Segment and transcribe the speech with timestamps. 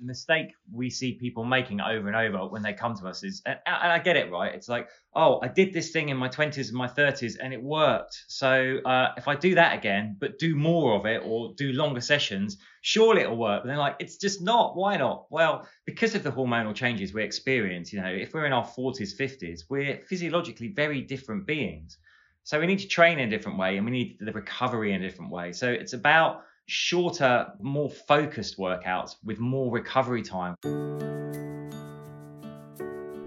[0.00, 3.58] mistake we see people making over and over when they come to us is, and,
[3.66, 4.54] I get it, right?
[4.54, 7.62] It's like, oh, I did this thing in my 20s and my 30s and it
[7.62, 8.24] worked.
[8.28, 12.00] So uh, if I do that again, but do more of it or do longer
[12.00, 13.62] sessions, surely it'll work.
[13.62, 14.76] But then, like, it's just not.
[14.76, 15.26] Why not?
[15.30, 19.16] Well, because of the hormonal changes we experience, you know, if we're in our 40s,
[19.18, 21.98] 50s, we're physiologically very different beings.
[22.44, 25.02] So we need to train in a different way and we need the recovery in
[25.02, 25.52] a different way.
[25.52, 30.54] So it's about shorter, more focused workouts with more recovery time.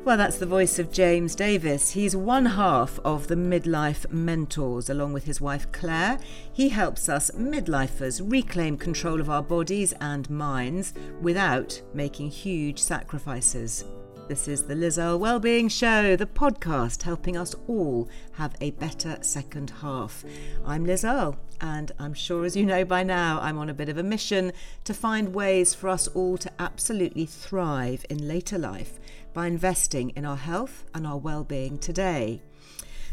[0.04, 1.92] Well, that's the voice of James Davis.
[1.92, 6.18] He's one half of the Midlife Mentors, along with his wife Claire.
[6.52, 13.86] He helps us midlifers reclaim control of our bodies and minds without making huge sacrifices.
[14.32, 19.18] This is the Liz Earle Wellbeing Show, the podcast helping us all have a better
[19.20, 20.24] second half.
[20.66, 23.90] I'm Liz Earle, and I'm sure as you know by now, I'm on a bit
[23.90, 24.54] of a mission
[24.86, 29.02] to find ways for us all to absolutely thrive in later life
[29.34, 32.42] by investing in our health and our well-being today.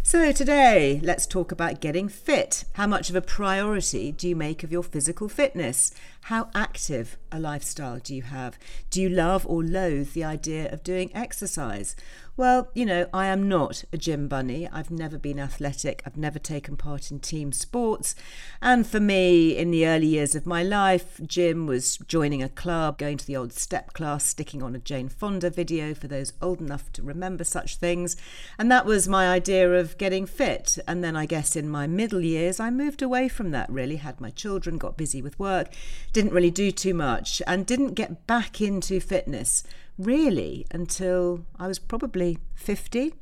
[0.05, 2.65] So, today, let's talk about getting fit.
[2.75, 5.93] How much of a priority do you make of your physical fitness?
[6.23, 8.59] How active a lifestyle do you have?
[8.91, 11.97] Do you love or loathe the idea of doing exercise?
[12.37, 14.69] Well, you know, I am not a gym bunny.
[14.69, 16.05] I've never been athletic.
[16.07, 18.15] I've never taken part in team sports.
[18.63, 22.97] And for me, in the early years of my life, gym was joining a club,
[22.97, 26.61] going to the old step class, sticking on a Jane Fonda video for those old
[26.61, 28.17] enough to remember such things.
[28.57, 30.79] And that was my idea of getting fit.
[30.87, 34.21] And then I guess in my middle years, I moved away from that really, had
[34.21, 35.71] my children, got busy with work,
[36.19, 39.63] didn't really do too much, and didn't get back into fitness
[39.97, 43.15] really until I was probably 50.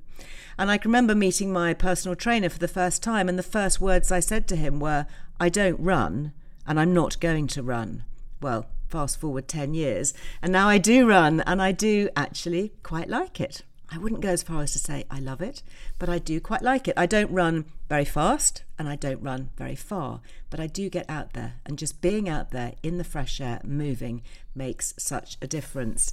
[0.56, 3.82] And I can remember meeting my personal trainer for the first time, and the first
[3.82, 5.06] words I said to him were,
[5.38, 6.32] I don't run,
[6.66, 8.04] and I'm not going to run.
[8.40, 13.10] Well, fast forward 10 years, and now I do run, and I do actually quite
[13.10, 13.60] like it.
[13.92, 15.62] I wouldn't go as far as to say I love it,
[15.98, 16.94] but I do quite like it.
[16.96, 20.20] I don't run very fast and I don't run very far,
[20.50, 23.60] but I do get out there, and just being out there in the fresh air,
[23.64, 24.22] moving,
[24.54, 26.12] makes such a difference.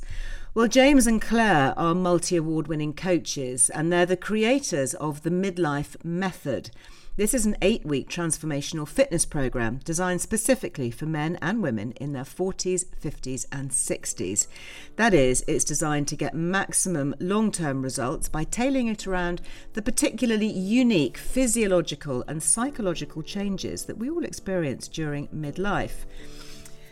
[0.53, 5.29] Well, James and Claire are multi award winning coaches, and they're the creators of the
[5.29, 6.71] Midlife Method.
[7.15, 12.13] This is an eight week transformational fitness program designed specifically for men and women in
[12.13, 14.47] their 40s, 50s, and 60s.
[14.95, 19.41] That is, it's designed to get maximum long term results by tailoring it around
[19.73, 26.05] the particularly unique physiological and psychological changes that we all experience during midlife.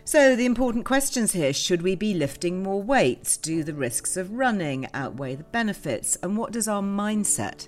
[0.05, 3.37] So, the important questions here should we be lifting more weights?
[3.37, 6.15] Do the risks of running outweigh the benefits?
[6.17, 7.67] And what does our mindset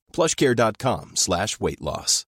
[0.11, 2.25] plushcare.com slash weight loss.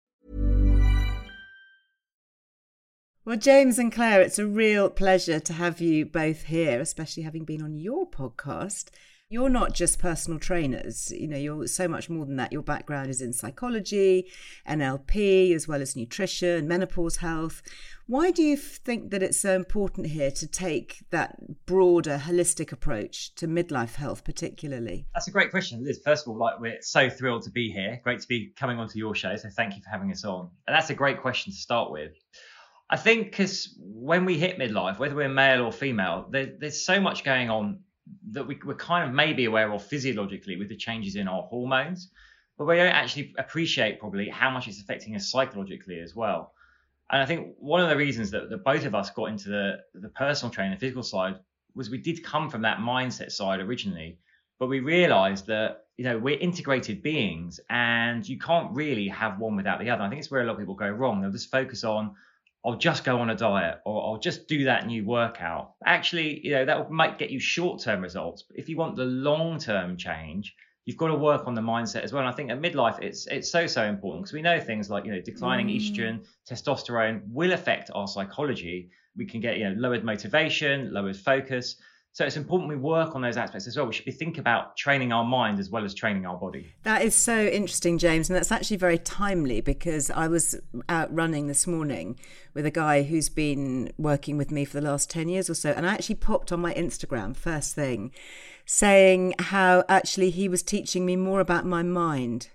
[3.26, 7.46] Well, James and Claire, it's a real pleasure to have you both here, especially having
[7.46, 8.90] been on your podcast.
[9.34, 12.54] You're not just personal trainers, you know, you're so much more than that.
[12.54, 14.28] Your background is in psychology,
[14.70, 17.64] NLP, as well as nutrition, menopause health.
[18.06, 23.34] Why do you think that it's so important here to take that broader, holistic approach
[23.34, 25.08] to midlife health, particularly?
[25.16, 26.00] That's a great question, Liz.
[26.06, 28.00] First of all, like we're so thrilled to be here.
[28.04, 29.36] Great to be coming onto your show.
[29.36, 30.52] So thank you for having us on.
[30.68, 32.12] And that's a great question to start with.
[32.88, 37.02] I think because when we hit midlife, whether we're male or female, there, there's so
[37.02, 37.80] much going on
[38.32, 42.10] that we, we're kind of maybe aware of physiologically with the changes in our hormones,
[42.58, 46.54] but we don't actually appreciate probably how much it's affecting us psychologically as well.
[47.12, 49.80] And I think one of the reasons that, that both of us got into the,
[49.94, 51.36] the personal training, the physical side,
[51.76, 54.18] was we did come from that mindset side originally,
[54.60, 59.56] but we realized that, you know, we're integrated beings and you can't really have one
[59.56, 60.04] without the other.
[60.04, 61.22] I think it's where a lot of people go wrong.
[61.22, 62.16] They'll just focus on,
[62.66, 65.74] I'll just go on a diet or I'll just do that new workout.
[65.86, 68.44] Actually, you know, that might get you short term results.
[68.44, 70.56] But if you want the long term change,
[70.86, 72.22] you've got to work on the mindset as well.
[72.22, 75.06] And I think at midlife, it's it's so so important because we know things like
[75.06, 75.78] you know declining mm.
[75.78, 78.90] estrogen, testosterone will affect our psychology.
[79.18, 81.76] We can get you know lowered motivation, lowered focus.
[82.16, 83.88] So it's important we work on those aspects as well.
[83.88, 86.72] We should be thinking about training our mind as well as training our body.
[86.84, 90.56] That is so interesting, James, and that's actually very timely because I was
[90.88, 92.20] out running this morning
[92.54, 95.72] with a guy who's been working with me for the last 10 years or so,
[95.72, 98.12] and I actually popped on my Instagram first thing
[98.64, 102.50] saying how actually he was teaching me more about my mind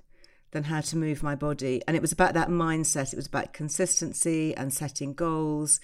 [0.52, 1.82] than how to move my body.
[1.88, 5.80] And it was about that mindset, it was about consistency and setting goals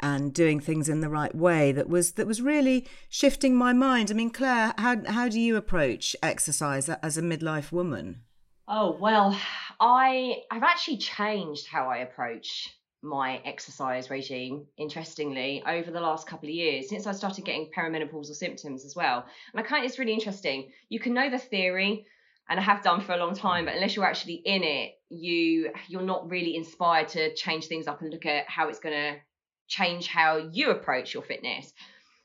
[0.00, 4.10] and doing things in the right way that was that was really shifting my mind.
[4.10, 8.22] I mean, Claire, how how do you approach exercise as a midlife woman?
[8.68, 9.38] Oh well,
[9.80, 16.48] I I've actually changed how I approach my exercise regime interestingly over the last couple
[16.48, 19.24] of years since I started getting perimenopausal symptoms as well.
[19.52, 20.72] And I kind of, it's really interesting.
[20.88, 22.06] You can know the theory
[22.48, 25.70] and I have done for a long time, but unless you're actually in it, you
[25.88, 29.20] you're not really inspired to change things up and look at how it's going to
[29.68, 31.72] change how you approach your fitness.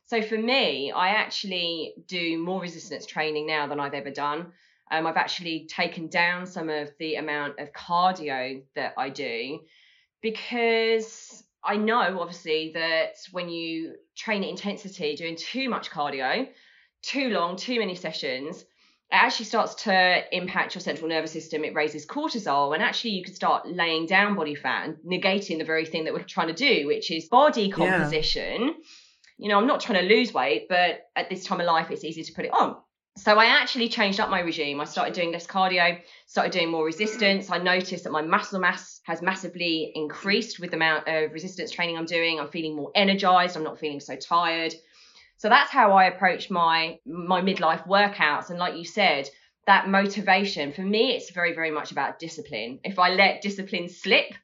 [0.05, 4.51] So for me, I actually do more resistance training now than I've ever done.
[4.91, 9.61] Um, I've actually taken down some of the amount of cardio that I do
[10.21, 16.49] because I know obviously that when you train at intensity, doing too much cardio,
[17.01, 18.65] too long, too many sessions,
[19.11, 21.63] actually starts to impact your central nervous system.
[21.63, 25.65] It raises cortisol, and actually, you could start laying down body fat and negating the
[25.65, 28.61] very thing that we're trying to do, which is body composition.
[28.61, 28.73] Yeah.
[29.37, 32.03] You know, I'm not trying to lose weight, but at this time of life, it's
[32.03, 32.77] easy to put it on.
[33.17, 34.79] So I actually changed up my regime.
[34.79, 37.51] I started doing less cardio, started doing more resistance.
[37.51, 41.97] I noticed that my muscle mass has massively increased with the amount of resistance training
[41.97, 42.39] I'm doing.
[42.39, 43.57] I'm feeling more energized.
[43.57, 44.73] I'm not feeling so tired.
[45.41, 48.51] So that's how I approach my my midlife workouts.
[48.51, 49.27] And like you said,
[49.65, 52.79] that motivation for me, it's very very much about discipline.
[52.83, 54.35] If I let discipline slip,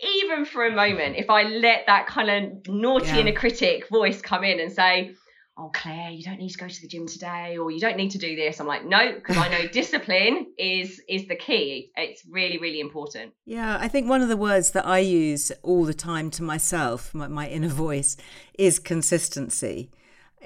[0.00, 3.18] even for a moment, if I let that kind of naughty yeah.
[3.18, 5.14] inner critic voice come in and say,
[5.58, 8.10] oh claire you don't need to go to the gym today or you don't need
[8.10, 12.22] to do this i'm like no because i know discipline is is the key it's
[12.30, 15.92] really really important yeah i think one of the words that i use all the
[15.92, 18.16] time to myself my, my inner voice
[18.58, 19.90] is consistency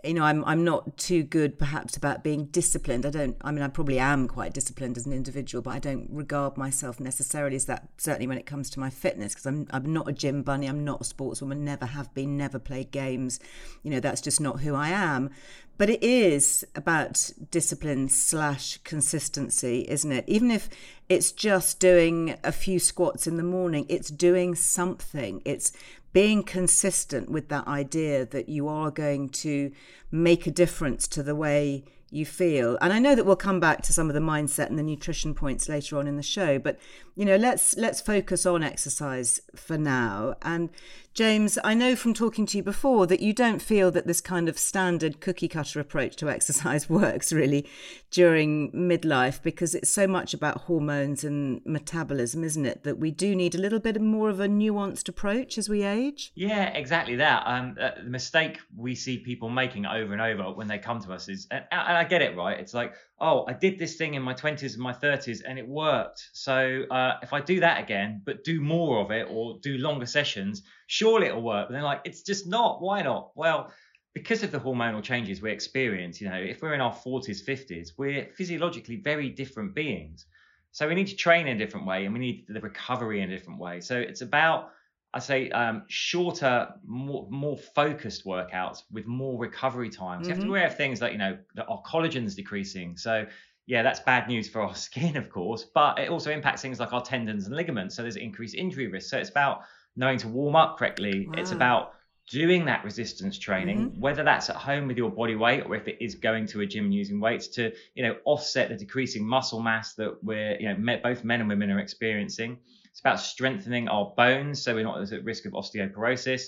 [0.05, 3.07] you know i'm i'm not too good perhaps about being disciplined.
[3.07, 6.09] I don't i mean i probably am quite disciplined as an individual but i don't
[6.11, 9.93] regard myself necessarily as that certainly when it comes to my fitness because i'm i'm
[9.93, 13.41] not a gym bunny i'm not a sportswoman never have been never played games.
[13.83, 15.31] You know that's just not who i am
[15.79, 20.25] but it is about discipline slash consistency isn't it?
[20.27, 20.69] Even if
[21.09, 25.43] it's just doing a few squats in the morning it's doing something.
[25.45, 25.73] It's
[26.13, 29.71] being consistent with that idea that you are going to
[30.11, 32.79] make a difference to the way you feel.
[32.81, 35.35] And I know that we'll come back to some of the mindset and the nutrition
[35.35, 36.79] points later on in the show, but
[37.17, 40.35] you know, let's let's focus on exercise for now.
[40.43, 40.71] And
[41.15, 44.51] James, I know from talking to you before that you don't feel that this kind
[44.51, 47.67] of standard cookie cutter approach to exercise works really
[48.11, 52.85] during midlife because it's so much about hormones and metabolism, isn't it?
[52.85, 56.33] That we do need a little bit more of a nuanced approach as we age.
[56.35, 57.45] Yeah, exactly that.
[57.47, 61.15] Um, uh, the mistake we see people making over and over when they come to
[61.15, 61.65] us is, and
[61.97, 62.59] I get it, right?
[62.59, 65.67] It's like, oh, I did this thing in my 20s and my 30s and it
[65.67, 66.29] worked.
[66.33, 70.07] So uh, if I do that again, but do more of it or do longer
[70.07, 71.69] sessions, surely it'll work.
[71.69, 72.81] But they're like, it's just not.
[72.81, 73.31] Why not?
[73.35, 73.73] Well,
[74.15, 77.91] because of the hormonal changes we experience, you know, if we're in our 40s, 50s,
[77.99, 80.27] we're physiologically very different beings.
[80.73, 83.31] So we need to train in a different way and we need the recovery in
[83.31, 83.81] a different way.
[83.81, 84.71] So it's about
[85.17, 90.29] I say um, shorter, more, more focused workouts with more recovery times.
[90.29, 90.29] Mm-hmm.
[90.29, 90.51] You have to be mm-hmm.
[90.51, 92.99] aware of things like you know that our collagen's decreasing.
[92.99, 93.25] So
[93.65, 96.93] yeah, that's bad news for our skin, of course, but it also impacts things like
[96.93, 97.97] our tendons and ligaments.
[97.97, 99.09] So there's increased injury risk.
[99.09, 99.63] So it's about
[99.97, 101.27] knowing to warm up correctly.
[101.29, 101.35] Wow.
[101.39, 101.95] It's about
[102.31, 104.01] doing that resistance training, mm-hmm.
[104.01, 106.67] whether that's at home with your body weight or if it is going to a
[106.67, 110.69] gym and using weights to, you know, offset the decreasing muscle mass that we're, you
[110.69, 112.59] know, both men and women are experiencing.
[112.97, 116.45] It's about strengthening our bones so we're not at risk of osteoporosis.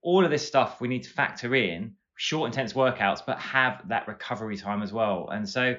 [0.00, 4.08] All of this stuff we need to factor in short, intense workouts, but have that
[4.08, 5.28] recovery time as well.
[5.30, 5.76] And so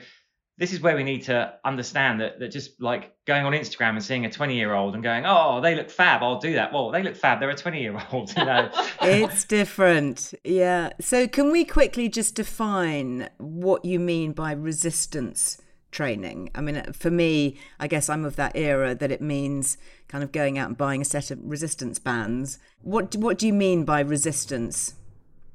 [0.60, 4.04] this is where we need to understand that, that just like going on Instagram and
[4.04, 6.72] seeing a 20 year old and going, oh, they look fab, I'll do that.
[6.72, 8.70] Well, they look fab, they're a 20 year old, you know.
[9.02, 10.36] it's different.
[10.44, 10.92] Yeah.
[11.02, 15.58] So, can we quickly just define what you mean by resistance
[15.94, 16.50] training?
[16.54, 19.78] I mean, for me, I guess I'm of that era that it means
[20.10, 22.60] kind of going out and buying a set of resistance bands.
[22.82, 24.96] What what do you mean by resistance?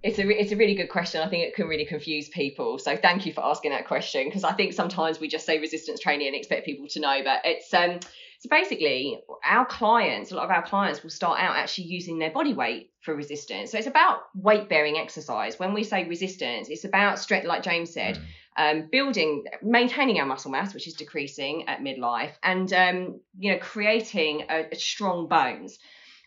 [0.03, 1.21] It's a it's a really good question.
[1.21, 2.79] I think it can really confuse people.
[2.79, 6.01] So thank you for asking that question because I think sometimes we just say resistance
[6.01, 8.01] training and expect people to know, but it's um
[8.41, 12.31] so basically our clients, a lot of our clients will start out actually using their
[12.31, 13.73] body weight for resistance.
[13.73, 15.59] So it's about weight bearing exercise.
[15.59, 18.17] When we say resistance, it's about strength, like James said.
[18.17, 18.23] Mm.
[18.61, 23.59] Um, building, maintaining our muscle mass, which is decreasing at midlife, and um, you know,
[23.61, 25.79] creating a, a strong bones.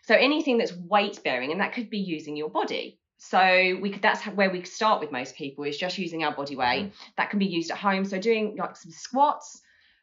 [0.04, 2.98] So anything that's weight bearing, and that could be using your body.
[3.18, 6.56] So we could that's where we start with most people is just using our body
[6.56, 6.86] weight.
[6.86, 6.92] Mm.
[7.18, 8.04] That can be used at home.
[8.06, 9.60] So doing like some squats,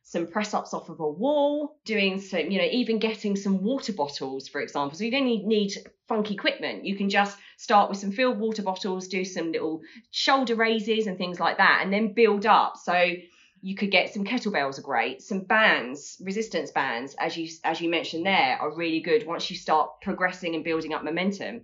[0.09, 3.93] some press ups off of a wall, doing some, you know, even getting some water
[3.93, 4.97] bottles, for example.
[4.97, 5.73] So you don't need, need
[6.07, 6.83] funky equipment.
[6.83, 11.15] You can just start with some filled water bottles, do some little shoulder raises and
[11.15, 12.77] things like that, and then build up.
[12.77, 13.13] So
[13.61, 17.89] you could get some kettlebells are great some bands resistance bands as you as you
[17.89, 21.59] mentioned there are really good once you start progressing and building up momentum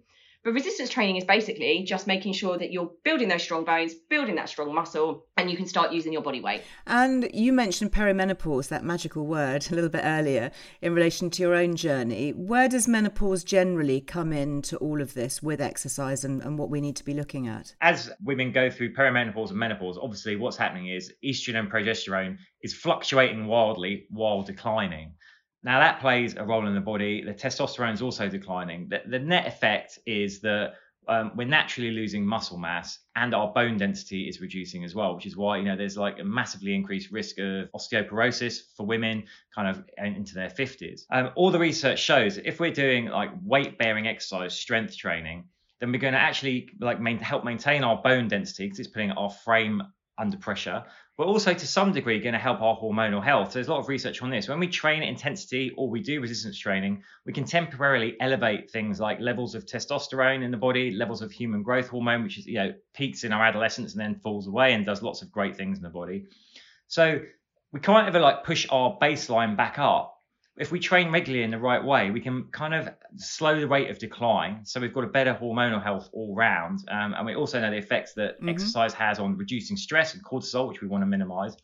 [0.46, 4.36] but resistance training is basically just making sure that you're building those strong bones, building
[4.36, 6.62] that strong muscle, and you can start using your body weight.
[6.86, 10.52] And you mentioned perimenopause, that magical word, a little bit earlier
[10.84, 12.30] in relation to your own journey.
[12.30, 16.80] Where does menopause generally come into all of this with exercise and, and what we
[16.80, 17.74] need to be looking at?
[17.82, 22.72] As women go through perimenopause and menopause, obviously what's happening is estrogen and progesterone is
[22.72, 25.14] fluctuating wildly while declining.
[25.66, 27.24] Now that plays a role in the body.
[27.24, 28.88] The testosterone is also declining.
[28.88, 30.76] The, the net effect is that
[31.08, 35.26] um, we're naturally losing muscle mass and our bone density is reducing as well, which
[35.26, 39.68] is why, you know, there's like a massively increased risk of osteoporosis for women kind
[39.68, 41.02] of into their 50s.
[41.10, 45.46] Um, all the research shows if we're doing like weight bearing exercise, strength training,
[45.80, 49.12] then we're going to actually like main, help maintain our bone density because it's putting
[49.12, 49.82] our frame
[50.18, 50.84] under pressure,
[51.18, 53.52] but also to some degree going to help our hormonal health.
[53.52, 54.50] So There's a lot of research on this.
[54.50, 59.00] When we train at intensity or we do resistance training, we can temporarily elevate things
[59.00, 62.56] like levels of testosterone in the body, levels of human growth hormone, which is you
[62.56, 65.78] know peaks in our adolescence and then falls away and does lots of great things
[65.78, 66.26] in the body.
[66.88, 67.22] So
[67.72, 70.15] we can't ever like push our baseline back up
[70.58, 73.90] if we train regularly in the right way, we can kind of slow the rate
[73.90, 74.66] of decline.
[74.66, 76.80] So we've got a better hormonal health all round.
[76.90, 78.50] Um, and we also know the effects that mm-hmm.
[78.50, 81.58] exercise has on reducing stress and cortisol, which we want to minimize.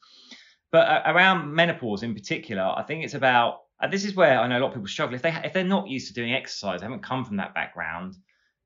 [0.72, 4.48] But uh, around menopause in particular, I think it's about, and this is where I
[4.48, 5.16] know a lot of people struggle.
[5.16, 8.16] If, they, if they're not used to doing exercise, they haven't come from that background,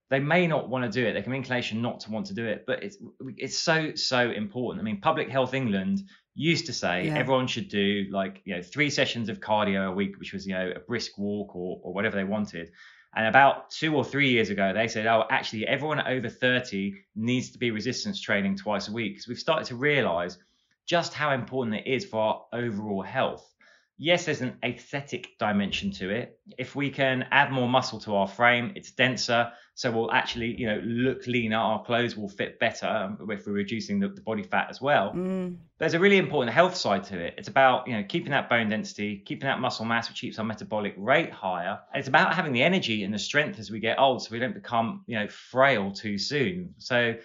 [0.10, 1.14] they may not want to do it.
[1.14, 2.98] They can be inclination not to want to do it, but it's
[3.38, 4.82] it's so so important.
[4.82, 6.04] I mean, Public Health England
[6.36, 7.18] used to say yeah.
[7.18, 10.54] everyone should do like you know three sessions of cardio a week, which was you
[10.54, 12.72] know a brisk walk or or whatever they wanted.
[13.16, 17.52] And about two or three years ago, they said, oh, actually, everyone over 30 needs
[17.52, 20.38] to be resistance training twice a week because we've started to realize
[20.86, 23.55] just how important it is for our overall health
[23.98, 26.40] yes, there's an aesthetic dimension to it.
[26.58, 30.68] If we can add more muscle to our frame, it's denser, so we'll actually, you
[30.68, 31.58] know, look leaner.
[31.58, 35.12] Our clothes will fit better um, if we're reducing the, the body fat as well.
[35.14, 35.58] Mm.
[35.78, 37.36] There's a really important health side to it.
[37.38, 40.46] It's about, you know, keeping that bone density, keeping that muscle mass, which keeps our
[40.46, 41.80] metabolic rate higher.
[41.94, 44.40] And it's about having the energy and the strength as we get old, so we
[44.40, 46.76] don't become, you know, frail too soon.
[46.78, 47.16] So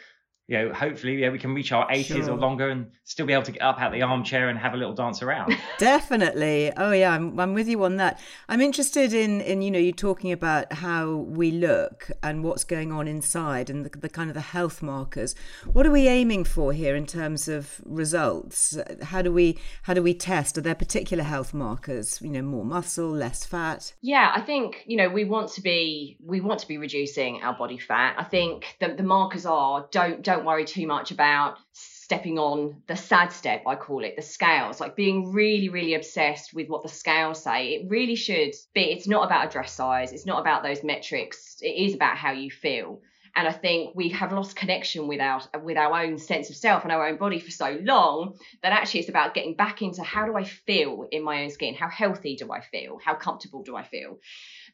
[0.50, 2.30] you know, hopefully, yeah, we can reach our 80s sure.
[2.32, 4.76] or longer and still be able to get up out the armchair and have a
[4.76, 5.56] little dance around.
[5.78, 6.72] Definitely.
[6.76, 8.18] Oh yeah, I'm, I'm with you on that.
[8.48, 12.90] I'm interested in in you know you're talking about how we look and what's going
[12.90, 15.36] on inside and the, the kind of the health markers.
[15.72, 18.76] What are we aiming for here in terms of results?
[19.02, 20.58] How do we how do we test?
[20.58, 22.20] Are there particular health markers?
[22.20, 23.92] You know, more muscle, less fat.
[24.00, 27.54] Yeah, I think you know we want to be we want to be reducing our
[27.54, 28.16] body fat.
[28.18, 32.82] I think the the markers are don't don't don't worry too much about stepping on
[32.86, 36.82] the sad step, I call it, the scales, like being really, really obsessed with what
[36.82, 37.74] the scales say.
[37.74, 41.58] It really should be, it's not about a dress size, it's not about those metrics,
[41.60, 43.02] it is about how you feel.
[43.36, 46.82] And I think we have lost connection with our with our own sense of self
[46.82, 50.26] and our own body for so long that actually it's about getting back into how
[50.26, 51.74] do I feel in my own skin?
[51.74, 52.98] How healthy do I feel?
[53.04, 54.18] How comfortable do I feel?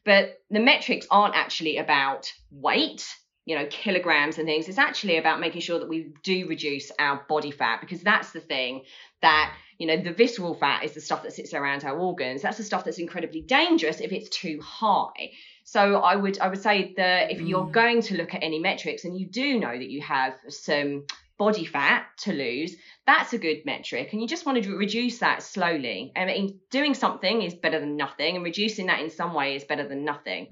[0.03, 3.05] But the metrics aren't actually about weight
[3.47, 7.25] you know kilograms and things it's actually about making sure that we do reduce our
[7.29, 8.83] body fat because that's the thing
[9.21, 12.41] that you know the visceral fat is the stuff that sits around our organs.
[12.41, 15.31] That's the stuff that's incredibly dangerous if it's too high.
[15.63, 17.47] So i would i would say that if mm.
[17.47, 21.05] you're going to look at any metrics and you do know that you have some
[21.37, 22.75] body fat to lose
[23.05, 24.09] that's a good metric.
[24.11, 26.11] And you just want to reduce that slowly.
[26.15, 29.63] I mean doing something is better than nothing and reducing that in some way is
[29.63, 30.47] better than nothing.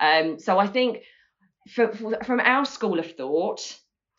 [0.00, 1.02] Um, so i think
[1.68, 3.60] from, from our school of thought,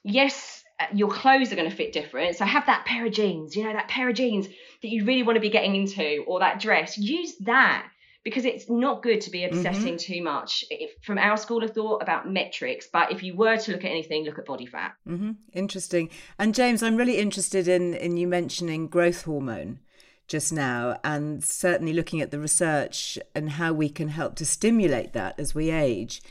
[0.04, 2.36] yes, uh, your clothes are going to fit different.
[2.36, 5.24] So have that pair of jeans, you know, that pair of jeans that you really
[5.24, 6.98] want to be getting into, or that dress.
[6.98, 7.88] Use that
[8.24, 9.58] because it's not good to be Mm-hmm.
[9.58, 12.88] obsessing too much if, from our school of thought about metrics.
[12.92, 14.94] But if you were to look at anything, look at body fat.
[15.06, 16.10] hmm Interesting.
[16.38, 19.80] And James, I'm really interested in in you mentioning growth hormone
[20.28, 25.12] just now, and certainly looking at the research and how we can help to stimulate
[25.14, 26.22] that as we age.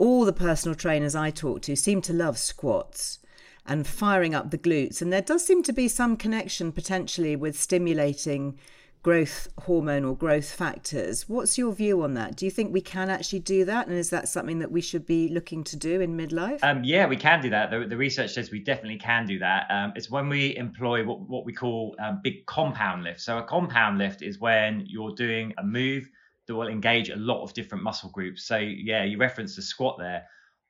[0.00, 3.18] All the personal trainers I talk to seem to love squats
[3.66, 7.60] and firing up the glutes, and there does seem to be some connection potentially with
[7.60, 8.58] stimulating
[9.02, 11.28] growth hormone or growth factors.
[11.28, 12.34] What's your view on that?
[12.34, 13.88] Do you think we can actually do that?
[13.88, 16.60] And is that something that we should be looking to do in midlife?
[16.62, 17.70] Um, yeah, we can do that.
[17.70, 19.66] The, the research says we definitely can do that.
[19.70, 23.24] Um, it's when we employ what, what we call um, big compound lifts.
[23.24, 26.08] So a compound lift is when you're doing a move
[26.50, 28.44] that will engage a lot of different muscle groups.
[28.44, 30.24] So yeah, you referenced the squat there.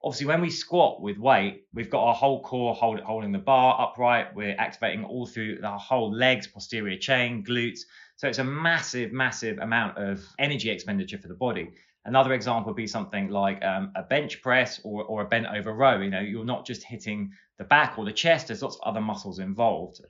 [0.04, 3.80] Obviously, when we squat with weight, we've got our whole core hold, holding the bar
[3.80, 4.34] upright.
[4.34, 7.80] We're activating all through the whole legs, posterior chain, glutes.
[8.16, 11.70] So it's a massive, massive amount of energy expenditure for the body.
[12.04, 15.72] Another example would be something like um, a bench press or, or a bent over
[15.72, 16.00] row.
[16.00, 19.02] You know, you're not just hitting the back or the chest, there's lots of other
[19.02, 20.00] muscles involved.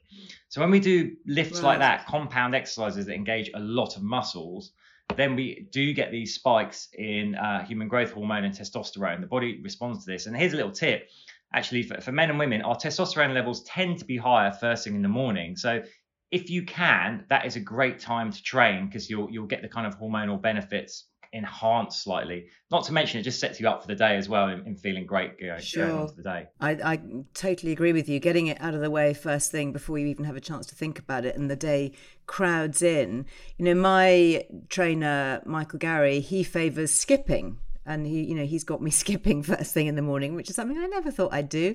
[0.50, 4.70] So when we do lifts like that, compound exercises that engage a lot of muscles,
[5.16, 9.20] then we do get these spikes in uh, human growth hormone and testosterone.
[9.20, 10.26] The body responds to this.
[10.26, 11.08] And here's a little tip
[11.52, 14.94] actually, for, for men and women, our testosterone levels tend to be higher first thing
[14.94, 15.56] in the morning.
[15.56, 15.82] So
[16.30, 19.68] if you can, that is a great time to train because you'll you'll get the
[19.68, 22.46] kind of hormonal benefits enhanced slightly.
[22.70, 24.76] Not to mention it just sets you up for the day as well in, in
[24.76, 26.00] feeling great you know, going Sure.
[26.02, 26.46] into the day.
[26.60, 27.00] I, I
[27.34, 28.18] totally agree with you.
[28.20, 30.74] Getting it out of the way first thing before you even have a chance to
[30.74, 31.92] think about it, and the day
[32.26, 33.26] crowds in.
[33.58, 38.82] You know, my trainer Michael Gary, he favours skipping, and he, you know, he's got
[38.82, 41.74] me skipping first thing in the morning, which is something I never thought I'd do.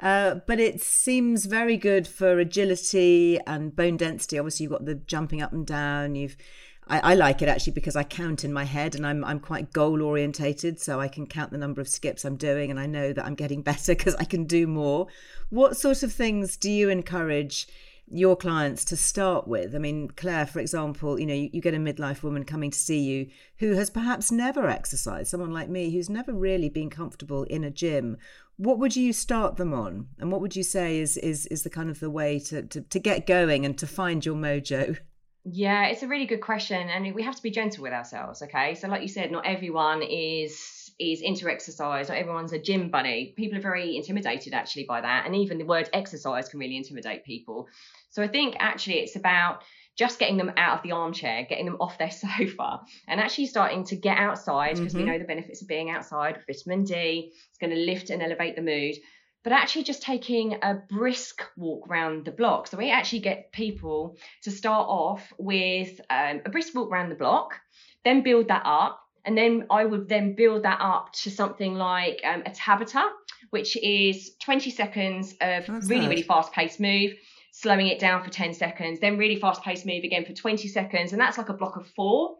[0.00, 4.38] Uh, but it seems very good for agility and bone density.
[4.38, 6.14] Obviously, you've got the jumping up and down.
[6.14, 6.36] You've
[6.92, 9.72] I, I like it actually because I count in my head and I'm I'm quite
[9.72, 13.14] goal orientated, so I can count the number of skips I'm doing and I know
[13.14, 15.06] that I'm getting better because I can do more.
[15.48, 17.66] What sort of things do you encourage
[18.10, 19.74] your clients to start with?
[19.74, 22.78] I mean, Claire, for example, you know, you, you get a midlife woman coming to
[22.78, 27.44] see you who has perhaps never exercised, someone like me who's never really been comfortable
[27.44, 28.18] in a gym.
[28.58, 30.08] What would you start them on?
[30.18, 32.82] And what would you say is is is the kind of the way to, to,
[32.82, 34.98] to get going and to find your mojo?
[35.44, 38.42] Yeah, it's a really good question, and we have to be gentle with ourselves.
[38.42, 42.08] Okay, so like you said, not everyone is is into exercise.
[42.08, 43.32] Not everyone's a gym bunny.
[43.36, 47.24] People are very intimidated actually by that, and even the word exercise can really intimidate
[47.24, 47.66] people.
[48.10, 49.64] So I think actually it's about
[49.98, 52.78] just getting them out of the armchair, getting them off their sofa,
[53.08, 55.04] and actually starting to get outside because we Mhm.
[55.04, 56.38] know the benefits of being outside.
[56.46, 58.94] Vitamin D, it's going to lift and elevate the mood.
[59.44, 62.68] But actually, just taking a brisk walk around the block.
[62.68, 67.16] So we actually get people to start off with um, a brisk walk around the
[67.16, 67.58] block,
[68.04, 69.00] then build that up.
[69.24, 73.08] And then I would then build that up to something like um, a Tabata,
[73.50, 76.10] which is 20 seconds of What's really, that?
[76.10, 77.12] really fast paced move,
[77.52, 81.12] slowing it down for 10 seconds, then really fast paced move again for 20 seconds.
[81.12, 82.36] And that's like a block of four.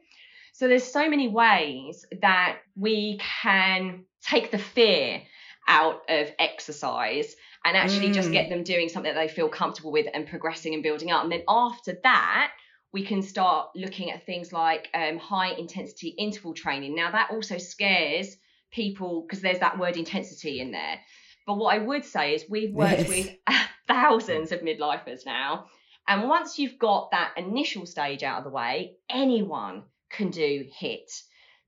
[0.53, 5.23] So there's so many ways that we can take the fear
[5.69, 8.33] out of exercise and actually just Mm.
[8.33, 11.23] get them doing something that they feel comfortable with and progressing and building up.
[11.23, 12.53] And then after that,
[12.93, 16.95] we can start looking at things like um, high intensity interval training.
[16.95, 18.37] Now, that also scares
[18.71, 21.01] people because there's that word intensity in there.
[21.47, 23.09] But what I would say is we've worked Yes.
[23.09, 23.31] with
[23.89, 25.67] thousands of midlifers now.
[26.09, 31.11] And once you've got that initial stage out of the way, anyone can do HIIT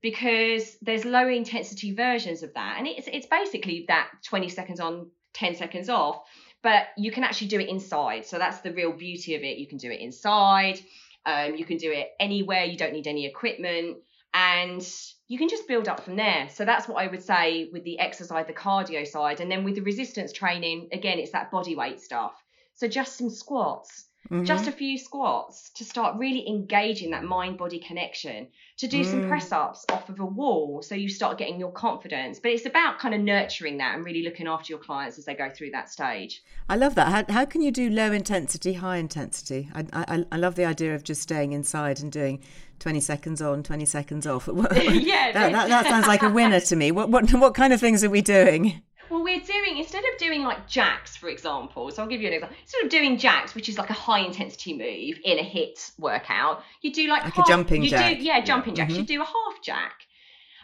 [0.05, 2.75] because there's low intensity versions of that.
[2.77, 6.21] And it's it's basically that 20 seconds on, 10 seconds off,
[6.61, 8.23] but you can actually do it inside.
[8.23, 9.57] So that's the real beauty of it.
[9.57, 10.79] You can do it inside.
[11.25, 12.65] Um, you can do it anywhere.
[12.65, 13.97] You don't need any equipment.
[14.31, 14.87] And
[15.27, 16.49] you can just build up from there.
[16.53, 19.39] So that's what I would say with the exercise, the cardio side.
[19.39, 22.33] And then with the resistance training, again, it's that body weight stuff.
[22.75, 24.05] So just some squats,
[24.43, 29.21] just a few squats to start really engaging that mind body connection, to do some
[29.21, 29.27] Mm.
[29.27, 30.81] press ups off of a wall.
[30.81, 32.39] So you start getting your confidence.
[32.39, 35.35] But it's about kind of nurturing that and really looking after your clients as they
[35.35, 36.43] go through that stage.
[36.67, 37.07] I love that.
[37.07, 39.69] How, how can you do low intensity, high intensity?
[39.73, 42.41] I, I, I love the idea of just staying inside and doing
[42.79, 44.47] 20 seconds on, 20 seconds off.
[44.75, 46.91] Yeah, that, that, that sounds like a winner to me.
[46.91, 48.81] What, what, what kind of things are we doing?
[49.09, 51.91] Well, we're doing instead of doing like jacks, for example.
[51.91, 52.57] So I'll give you an example.
[52.61, 56.63] Instead of doing jacks, which is like a high intensity move in a HIIT workout,
[56.81, 58.17] you do like Like a jumping you jack.
[58.17, 58.93] Do, yeah, jumping jacks.
[58.93, 58.97] Mhm.
[58.97, 59.93] You do a half jack.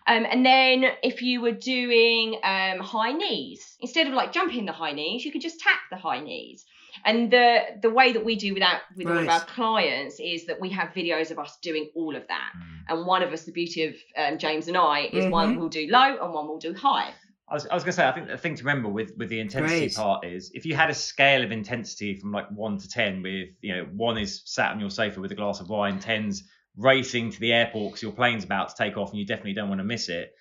[0.08, 4.72] Um, and then if you were doing um, high knees, instead of like jumping the
[4.72, 6.66] high knees, you could just tap the high knees.
[7.06, 10.46] And the the way that we do with that with all of our clients is
[10.48, 12.52] that we have videos of us doing all of that.
[12.90, 15.88] And one of us, the beauty of um, James and I, is one will do
[15.90, 17.14] low and one will do high.
[17.52, 19.28] I was, I was going to say, I think the thing to remember with, with
[19.28, 19.96] the intensity Great.
[19.96, 23.50] part is if you had a scale of intensity from like one to 10, with,
[23.62, 26.44] you know, one is sat on your sofa with a glass of wine, 10's
[26.78, 29.68] racing to the airport because your plane's about to take off and you definitely don't
[29.68, 30.34] want to miss it.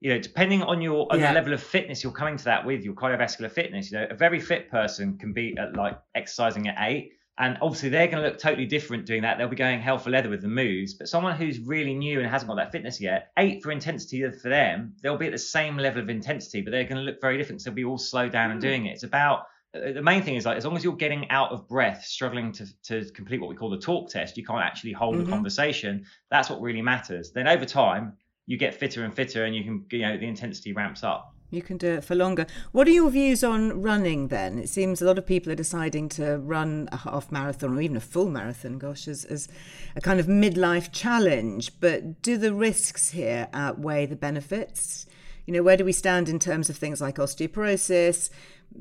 [0.00, 1.28] You know, depending on your on Yeah.
[1.28, 4.14] the level of fitness you're coming to that with your cardiovascular fitness, you know, a
[4.14, 7.12] very fit person can be at like exercising at eight.
[7.40, 9.38] And obviously they're going to look totally different doing that.
[9.38, 10.94] They'll be going hell for leather with the moves.
[10.94, 14.48] But someone who's really new and hasn't got that fitness yet, eight for intensity for
[14.48, 17.38] them, they'll be at the same level of intensity, but they're going to look very
[17.38, 17.62] different.
[17.62, 18.90] So they'll be all slowed down and doing it.
[18.94, 21.68] It's about uh, the main thing is like as long as you're getting out of
[21.68, 25.16] breath, struggling to to complete what we call the talk test, you can't actually hold
[25.16, 25.26] Mhm.
[25.26, 26.04] a conversation.
[26.30, 27.32] That's what really matters.
[27.32, 28.14] Then over time,
[28.46, 31.34] you get fitter and fitter, and you can you know the intensity ramps up.
[31.50, 32.46] You can do it for longer.
[32.72, 34.58] What are your views on running then?
[34.58, 37.96] It seems a lot of people are deciding to run a half marathon or even
[37.96, 39.48] a full marathon, gosh, as, as
[39.96, 41.72] a kind of midlife challenge.
[41.80, 45.06] But do the risks here outweigh the benefits?
[45.46, 48.28] You know, where do we stand in terms of things like osteoporosis,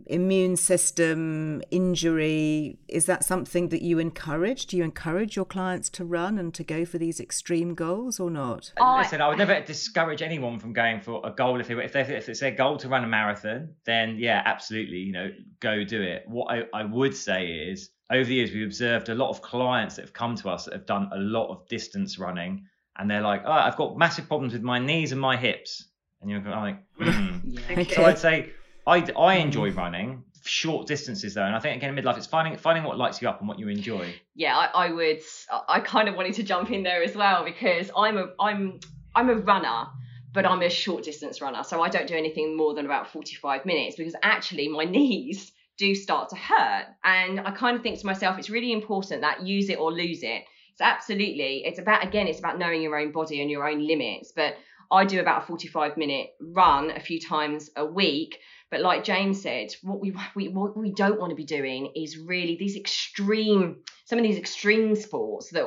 [0.05, 2.77] immune system, injury?
[2.87, 4.65] Is that something that you encourage?
[4.67, 8.29] Do you encourage your clients to run and to go for these extreme goals or
[8.29, 8.71] not?
[8.79, 11.93] I- Listen, I would never discourage anyone from going for a goal if they if,
[11.93, 13.73] they, if it's their goal to run a marathon.
[13.85, 16.23] Then yeah, absolutely, you know, go do it.
[16.27, 19.95] What I, I would say is over the years we've observed a lot of clients
[19.95, 22.65] that have come to us that have done a lot of distance running,
[22.97, 25.89] and they're like, oh, I've got massive problems with my knees and my hips,
[26.21, 27.57] and you're like, hmm.
[27.69, 27.93] Okay.
[27.93, 28.51] So I'd say
[28.87, 29.47] I, I hmm.
[29.47, 32.97] enjoy running short distances though, and I think again in midlife it's finding finding what
[32.97, 34.15] lights you up and what you enjoy.
[34.35, 35.21] yeah, I, I would.
[35.67, 38.79] I kind of wanted to jump in there as well because I'm a I'm
[39.15, 39.87] I'm a runner,
[40.33, 43.65] but I'm a short distance runner, so I don't do anything more than about 45
[43.65, 48.05] minutes because actually my knees do start to hurt, and I kind of think to
[48.05, 50.43] myself, it's really important that use it or lose it.
[50.71, 51.63] It's absolutely.
[51.65, 54.55] It's about again, it's about knowing your own body and your own limits, but.
[54.89, 58.39] I do about a 45 minute run a few times a week.
[58.69, 62.17] But like James said, what we, we what we don't want to be doing is
[62.17, 65.65] really these extreme, some of these extreme sports that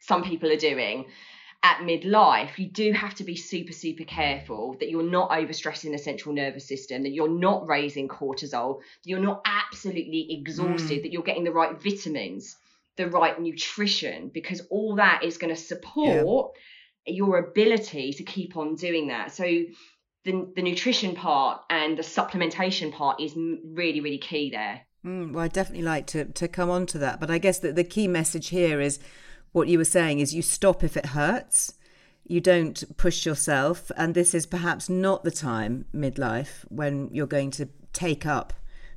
[0.00, 1.06] some people are doing
[1.62, 2.58] at midlife.
[2.58, 6.68] You do have to be super super careful that you're not overstressing the central nervous
[6.68, 11.02] system, that you're not raising cortisol, that you're not absolutely exhausted, mm.
[11.02, 12.56] that you're getting the right vitamins,
[12.96, 16.52] the right nutrition, because all that is going to support
[17.06, 19.32] your ability to keep on doing that.
[19.32, 19.44] So
[20.24, 24.82] the, the nutrition part and the supplementation part is really, really key there.
[25.04, 27.18] Mm, well, I'd definitely like to, to come on to that.
[27.18, 29.00] But I guess that the key message here is
[29.52, 31.74] what you were saying is you stop if it hurts.
[32.24, 33.90] You don't push yourself.
[33.96, 38.52] And this is perhaps not the time midlife when you're going to take up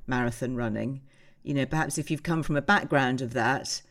[0.06, 1.02] marathon running.
[1.42, 3.82] You know, perhaps if you've come from a background of that,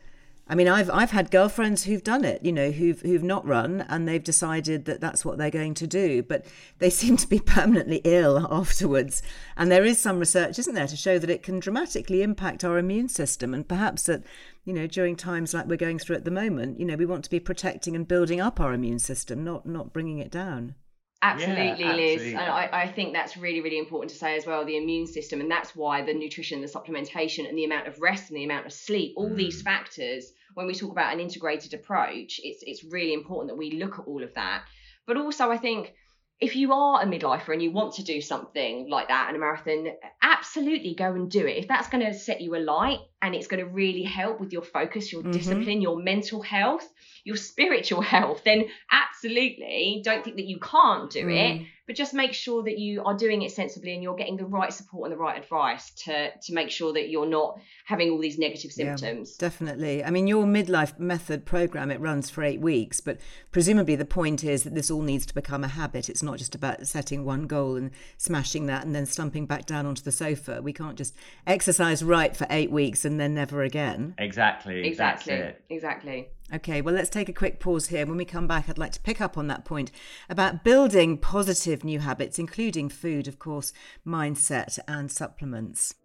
[0.47, 3.81] I mean, I've I've had girlfriends who've done it, you know, who've who've not run
[3.89, 6.45] and they've decided that that's what they're going to do, but
[6.77, 9.23] they seem to be permanently ill afterwards.
[9.57, 12.77] And there is some research, isn't there, to show that it can dramatically impact our
[12.77, 14.23] immune system, and perhaps that,
[14.65, 17.23] you know, during times like we're going through at the moment, you know, we want
[17.23, 20.75] to be protecting and building up our immune system, not not bringing it down.
[21.21, 22.21] Absolutely, Liz.
[22.21, 22.33] absolutely.
[22.33, 25.41] And I, I think that's really, really important to say as well the immune system.
[25.41, 28.65] And that's why the nutrition, the supplementation, and the amount of rest and the amount
[28.65, 29.35] of sleep, all mm.
[29.35, 33.71] these factors, when we talk about an integrated approach, it's, it's really important that we
[33.71, 34.65] look at all of that.
[35.07, 35.93] But also, I think
[36.39, 39.39] if you are a midlifer and you want to do something like that in a
[39.39, 39.87] marathon,
[40.21, 41.57] absolutely go and do it.
[41.57, 44.61] If that's going to set you alight and it's going to really help with your
[44.61, 45.31] focus, your mm-hmm.
[45.31, 46.87] discipline, your mental health,
[47.25, 51.67] your spiritual health, then absolutely don't think that you can't do it, mm.
[51.87, 54.71] but just make sure that you are doing it sensibly and you're getting the right
[54.71, 58.37] support and the right advice to to make sure that you're not having all these
[58.37, 59.35] negative Yeah, symptoms.
[59.37, 60.03] definitely.
[60.03, 63.17] I mean, your midlife method program it runs for eight weeks, but
[63.51, 66.09] presumably the point is that this all needs to become a habit.
[66.09, 69.87] It's not just about setting one goal and smashing that and then slumping back down
[69.87, 70.61] onto the sofa.
[70.61, 71.15] We can't just
[71.47, 74.13] exercise right for eight weeks and then never again.
[74.19, 74.87] Exactly.
[74.87, 75.35] Exactly.
[75.37, 75.59] That's.
[75.69, 76.29] Exactly.
[76.53, 78.05] Okay, well, let's take a quick pause here.
[78.05, 79.91] When we come back, I'd like to pick up on that point
[80.29, 83.73] about building positive new habits, including food, of course,
[84.05, 85.95] mindset, and supplements.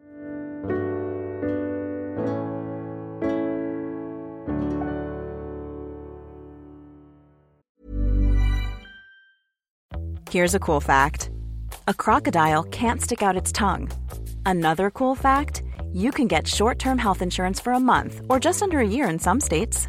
[10.31, 11.29] Here's a cool fact
[11.89, 13.91] a crocodile can't stick out its tongue.
[14.47, 18.63] Another cool fact you can get short term health insurance for a month or just
[18.63, 19.89] under a year in some states.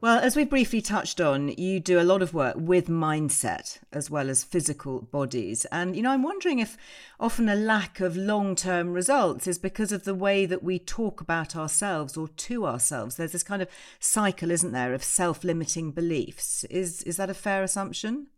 [0.00, 4.08] Well, as we briefly touched on, you do a lot of work with mindset as
[4.08, 5.64] well as physical bodies.
[5.72, 6.76] And, you know, I'm wondering if
[7.18, 11.20] often a lack of long term results is because of the way that we talk
[11.20, 13.16] about ourselves or to ourselves.
[13.16, 16.62] There's this kind of cycle, isn't there, of self limiting beliefs.
[16.70, 18.28] Is, is that a fair assumption?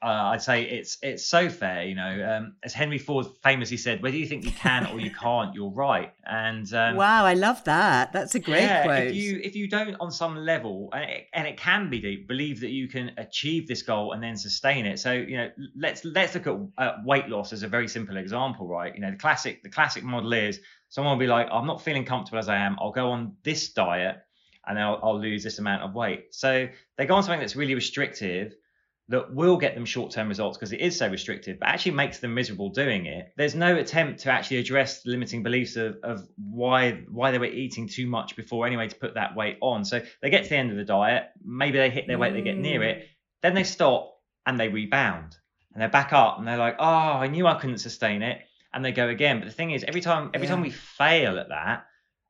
[0.00, 1.82] Uh, I'd say it's it's so fair.
[1.84, 5.10] You know, um, as Henry Ford famously said, "Whether you think you can or you
[5.10, 8.12] can't, you're right." And um, wow, I love that.
[8.12, 9.08] That's a great yeah, quote.
[9.08, 12.28] If you if you don't, on some level, and it, and it can be deep,
[12.28, 15.00] believe that you can achieve this goal and then sustain it.
[15.00, 18.68] So you know, let's let's look at uh, weight loss as a very simple example,
[18.68, 18.94] right?
[18.94, 22.04] You know, the classic the classic model is someone will be like, "I'm not feeling
[22.04, 22.76] comfortable as I am.
[22.80, 24.18] I'll go on this diet."
[24.66, 26.34] And I'll, I'll lose this amount of weight.
[26.34, 28.54] So they go on something that's really restrictive,
[29.10, 32.18] that will get them short term results because it is so restrictive, but actually makes
[32.18, 33.32] them miserable doing it.
[33.36, 37.46] There's no attempt to actually address the limiting beliefs of, of why why they were
[37.46, 39.84] eating too much before anyway to put that weight on.
[39.84, 42.42] So they get to the end of the diet, maybe they hit their weight, they
[42.42, 43.08] get near it,
[43.42, 45.36] then they stop and they rebound
[45.72, 48.42] and they're back up and they're like, oh, I knew I couldn't sustain it,
[48.74, 49.38] and they go again.
[49.38, 50.54] But the thing is, every time every yeah.
[50.54, 51.86] time we fail at that,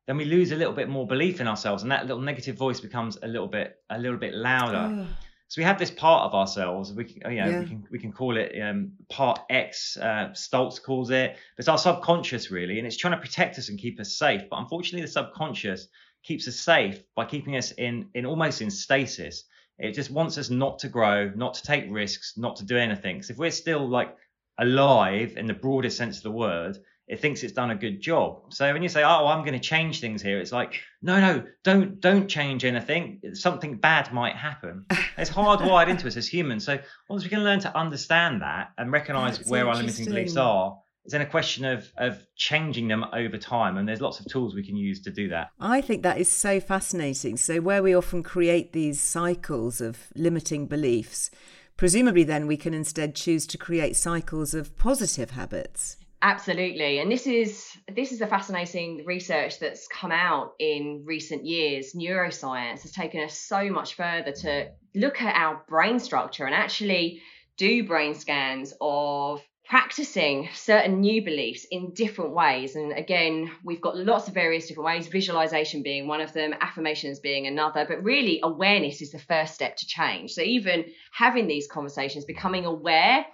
[0.06, 2.78] then we lose a little bit more belief in ourselves, and that little negative voice
[2.78, 5.06] becomes a little bit a little bit louder.
[5.48, 6.92] So we have this part of ourselves.
[6.92, 7.60] We can, you know, yeah.
[7.60, 9.96] we can we can call it um, part X.
[9.96, 11.32] Uh, Stoltz calls it.
[11.56, 14.42] But it's our subconscious really, and it's trying to protect us and keep us safe.
[14.50, 15.88] But unfortunately, the subconscious
[16.22, 19.44] keeps us safe by keeping us in in almost in stasis.
[19.78, 23.16] It just wants us not to grow, not to take risks, not to do anything.
[23.16, 24.14] Because if we're still like
[24.58, 26.76] alive in the broadest sense of the word,
[27.08, 28.52] it thinks it's done a good job.
[28.52, 31.44] So when you say, "Oh, I'm going to change things here," it's like, "No, no,
[31.64, 33.20] don't don't change anything.
[33.32, 34.84] Something bad might happen."
[35.16, 36.64] It's hardwired into us as humans.
[36.64, 40.36] So once we can learn to understand that and recognize That's where our limiting beliefs
[40.36, 43.78] are, it's then a question of of changing them over time.
[43.78, 45.50] And there's lots of tools we can use to do that.
[45.58, 47.36] I think that is so fascinating.
[47.36, 51.30] So where we often create these cycles of limiting beliefs.
[51.76, 55.96] Presumably, then we can instead choose to create cycles of positive habits.
[56.20, 56.98] Absolutely.
[56.98, 61.92] And this is this is a fascinating research that's come out in recent years.
[61.94, 67.22] Neuroscience has taken us so much further to look at our brain structure and actually
[67.56, 72.74] do brain scans of practicing certain new beliefs in different ways.
[72.74, 77.20] And again, we've got lots of various different ways, visualization being one of them, affirmations
[77.20, 80.32] being another, but really awareness is the first step to change.
[80.32, 83.26] So even having these conversations, becoming aware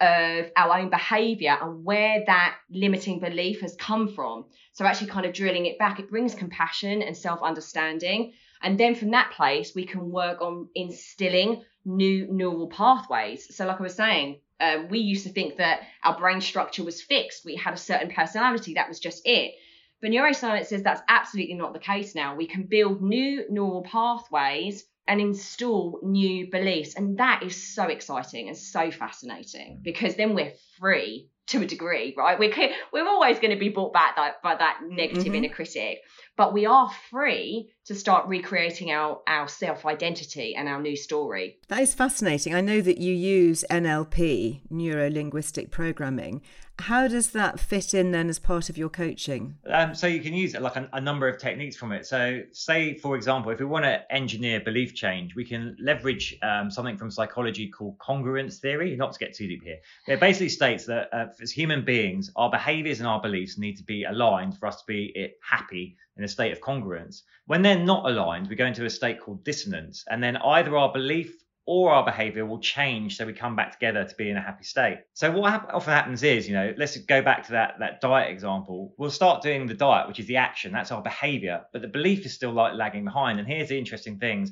[0.00, 4.46] of our own behavior and where that limiting belief has come from.
[4.72, 8.32] So, actually, kind of drilling it back, it brings compassion and self understanding.
[8.62, 13.54] And then from that place, we can work on instilling new neural pathways.
[13.54, 17.02] So, like I was saying, um, we used to think that our brain structure was
[17.02, 17.44] fixed.
[17.44, 19.54] We had a certain personality, that was just it.
[20.00, 22.34] But neuroscience says that's absolutely not the case now.
[22.34, 26.94] We can build new neural pathways and install new beliefs.
[26.94, 32.14] And that is so exciting and so fascinating because then we're free to a degree,
[32.16, 32.38] right?
[32.38, 32.52] We're
[32.92, 35.34] we're always going to be brought back by, by that negative mm-hmm.
[35.34, 35.98] inner critic,
[36.36, 41.58] but we are free to start recreating our our self identity and our new story.
[41.68, 42.54] That is fascinating.
[42.54, 46.42] I know that you use NLP, neuro linguistic programming,
[46.80, 49.56] how does that fit in then as part of your coaching?
[49.66, 52.06] Um, so you can use like a, a, number of techniques from it.
[52.06, 56.70] So say, for example, if we want to engineer belief change, we can leverage um,
[56.70, 58.96] something from psychology called congruence theory.
[58.96, 62.50] Not to get too deep here, it basically states that uh, as human beings, our
[62.50, 66.28] behaviors and our beliefs need to be aligned for us to be happy in a
[66.28, 67.22] state of congruence.
[67.46, 70.92] When they're not aligned, we go into a state called dissonance, and then either our
[70.92, 74.40] belief or our behavior will change so we come back together to be in a
[74.40, 74.98] happy state.
[75.14, 78.92] So what often happens is, you know, let's go back to that that diet example.
[78.98, 82.26] We'll start doing the diet, which is the action, that's our behavior, but the belief
[82.26, 83.38] is still like lagging behind.
[83.38, 84.50] And here's the interesting things.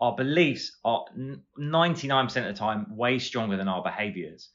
[0.00, 1.04] Our beliefs are
[1.60, 4.48] 99% of the time way stronger than our behaviors.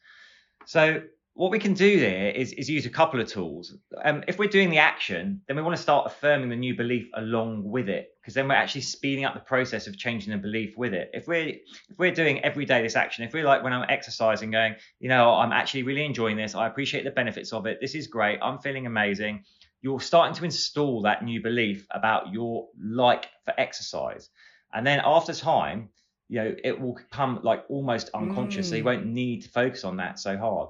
[0.66, 1.04] So
[1.40, 3.74] what we can do there is, is use a couple of tools.
[4.04, 7.08] Um, if we're doing the action, then we want to start affirming the new belief
[7.14, 10.78] along with it, because then we're actually speeding up the process of changing the belief
[10.78, 11.10] with it.
[11.14, 14.52] If we're if we're doing every day this action, if we're like when I'm exercising,
[14.52, 16.56] going, you know, I'm actually really enjoying this.
[16.56, 17.78] I appreciate the benefits of it.
[17.80, 18.38] This is great.
[18.42, 19.46] I'm feeling amazing.
[19.82, 24.30] You're starting to install that new belief about your like for exercise,
[24.74, 25.88] and then after time,
[26.28, 28.68] you know, it will come like almost unconscious.
[28.68, 28.70] Mm.
[28.70, 28.88] So you mm.
[28.88, 30.68] won't need to focus on that so hard.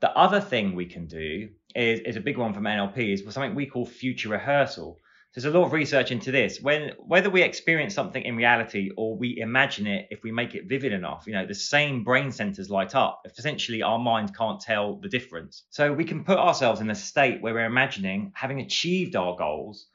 [0.00, 3.54] The other thing we can do is, is a big one from NLP is something
[3.54, 4.98] we call future rehearsal.
[5.34, 6.60] There's a lot of research into this.
[6.60, 10.68] When whether we experience something in reality or we imagine it, if we make it
[10.68, 13.22] vivid enough, you know, the same brain centers light up.
[13.26, 15.64] Essentially our mind can't tell the difference.
[15.70, 19.86] So we can put ourselves in a state where we're imagining having achieved our goals.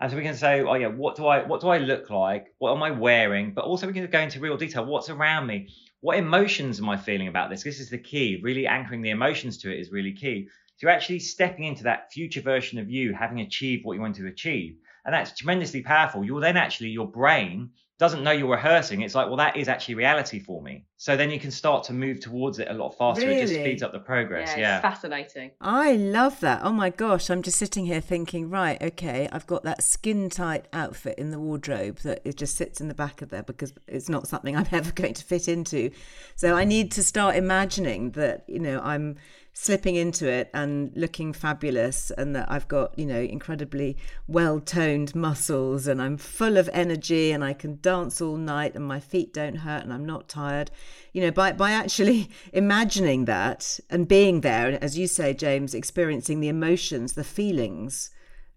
[0.00, 2.54] And so we can say, oh yeah, what do I what do I look like?
[2.58, 3.52] What am I wearing?
[3.52, 4.86] But also we can go into real detail.
[4.86, 5.68] What's around me?
[6.00, 7.62] What emotions am I feeling about this?
[7.62, 8.40] This is the key.
[8.42, 10.48] Really anchoring the emotions to it is really key.
[10.76, 14.14] So you're actually stepping into that future version of you, having achieved what you want
[14.16, 14.76] to achieve.
[15.04, 16.24] And that's tremendously powerful.
[16.24, 19.02] You'll then actually, your brain doesn't know you're rehearsing.
[19.02, 20.84] It's like, well, that is actually reality for me.
[20.98, 23.26] So then you can start to move towards it a lot faster.
[23.26, 23.38] Really?
[23.38, 24.50] It just speeds up the progress.
[24.52, 24.80] Yeah, yeah.
[24.80, 25.50] fascinating.
[25.60, 26.60] I love that.
[26.62, 30.66] Oh my gosh, I'm just sitting here thinking, right, okay, I've got that skin tight
[30.72, 34.08] outfit in the wardrobe that it just sits in the back of there because it's
[34.08, 35.90] not something I'm ever going to fit into.
[36.36, 39.16] So I need to start imagining that, you know, I'm
[39.60, 43.96] slipping into it and looking fabulous and that I've got, you know, incredibly
[44.28, 48.84] well toned muscles and I'm full of energy and I can dance all night and
[48.84, 50.70] my feet don't hurt and I'm not tired.
[51.12, 55.74] You know, by, by actually imagining that and being there, and as you say, James,
[55.74, 58.10] experiencing the emotions, the feelings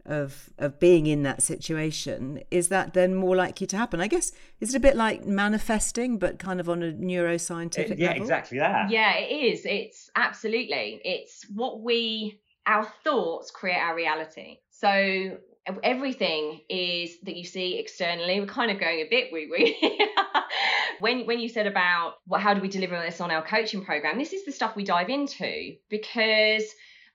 [0.05, 4.01] of of being in that situation is that then more likely to happen?
[4.01, 7.99] I guess is it a bit like manifesting but kind of on a neuroscientific it,
[7.99, 8.23] yeah level?
[8.23, 8.89] exactly that.
[8.89, 9.65] Yeah it is.
[9.65, 11.01] It's absolutely.
[11.03, 14.57] It's what we our thoughts create our reality.
[14.69, 15.37] So
[15.83, 19.71] everything is that you see externally we're kind of going a bit woo woo
[20.99, 24.17] when when you said about what how do we deliver this on our coaching program
[24.17, 26.63] this is the stuff we dive into because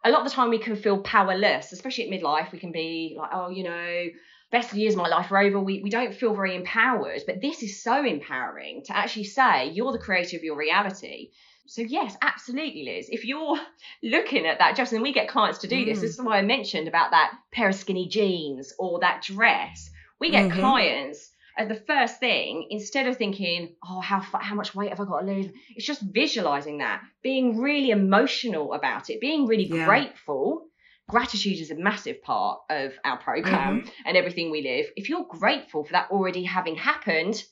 [0.06, 2.52] a lot of the time we can feel powerless, especially at midlife.
[2.52, 4.06] We can be like, oh, you know,
[4.52, 5.58] best years of my life are over.
[5.58, 9.92] We, we don't feel very empowered, but this is so empowering to actually say you're
[9.92, 11.30] the creator of your reality.
[11.66, 13.08] So yes, absolutely, Liz.
[13.10, 13.58] If you're
[14.02, 15.86] looking at that, Justin, we get clients to do mm.
[15.86, 16.00] this.
[16.00, 19.90] This is why I mentioned about that pair of skinny jeans or that dress.
[20.20, 20.60] We get mm-hmm.
[20.60, 21.30] clients
[21.64, 25.26] the first thing, instead of thinking, oh, how how much weight have I got to
[25.26, 25.46] lose?
[25.74, 29.86] It's just visualizing that, being really emotional about it, being really yeah.
[29.86, 30.66] grateful.
[31.08, 33.88] Gratitude is a massive part of our program mm-hmm.
[34.04, 34.86] and everything we live.
[34.96, 37.42] If you're grateful for that already having happened,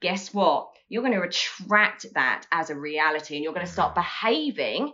[0.00, 0.70] guess what?
[0.88, 4.92] You're going to attract that as a reality and you're going to start behaving.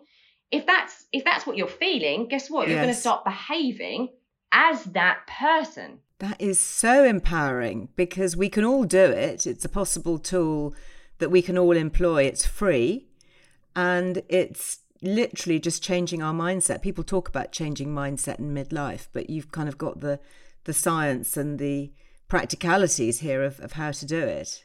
[0.51, 2.69] If that's if that's what you're feeling, guess what?
[2.69, 2.75] Yes.
[2.75, 4.11] You're going to start behaving
[4.53, 6.01] as that person.
[6.21, 9.47] That is so empowering because we can all do it.
[9.47, 10.75] It's a possible tool
[11.19, 12.25] that we can all employ.
[12.25, 13.09] It's free
[13.75, 16.83] and it's literally just changing our mindset.
[16.83, 20.21] People talk about changing mindset in midlife, but you've kind of got the
[20.65, 21.91] the science and the
[22.29, 24.65] practicalities here of, of how to do it,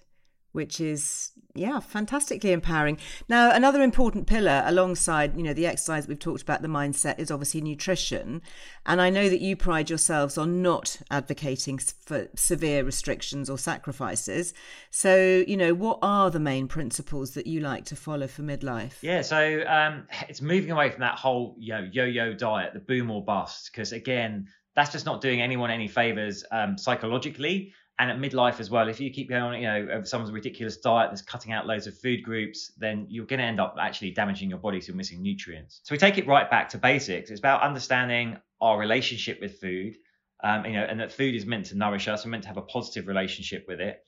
[0.56, 2.98] which is yeah fantastically empowering.
[3.28, 7.30] Now another important pillar alongside you know the exercise we've talked about the mindset is
[7.30, 8.42] obviously nutrition.
[8.86, 14.54] And i know that you pride yourselves on not advocating for severe restrictions or sacrifices.
[14.90, 18.96] So you know what are the main principles that you like to follow for midlife?
[19.02, 23.12] Yeah so um, it's moving away from that whole you know yo-yo diet the boom
[23.12, 28.18] or bust because again that's just not doing anyone any favors um, psychologically and at
[28.18, 31.54] midlife as well, if you keep going on, you know, someone's ridiculous diet that's cutting
[31.54, 34.82] out loads of food groups, then you're going to end up actually damaging your body,
[34.82, 35.80] so you're missing nutrients.
[35.84, 37.30] So we take it right back to basics.
[37.30, 39.96] It's about understanding our relationship with food,
[40.44, 42.26] um, you know, and that food is meant to nourish us.
[42.26, 44.04] We're meant to have a positive relationship with it.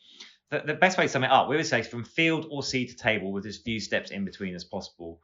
[0.51, 2.89] The, the best way to sum it up, we would say from field or seed
[2.89, 5.21] to table with as few steps in between as possible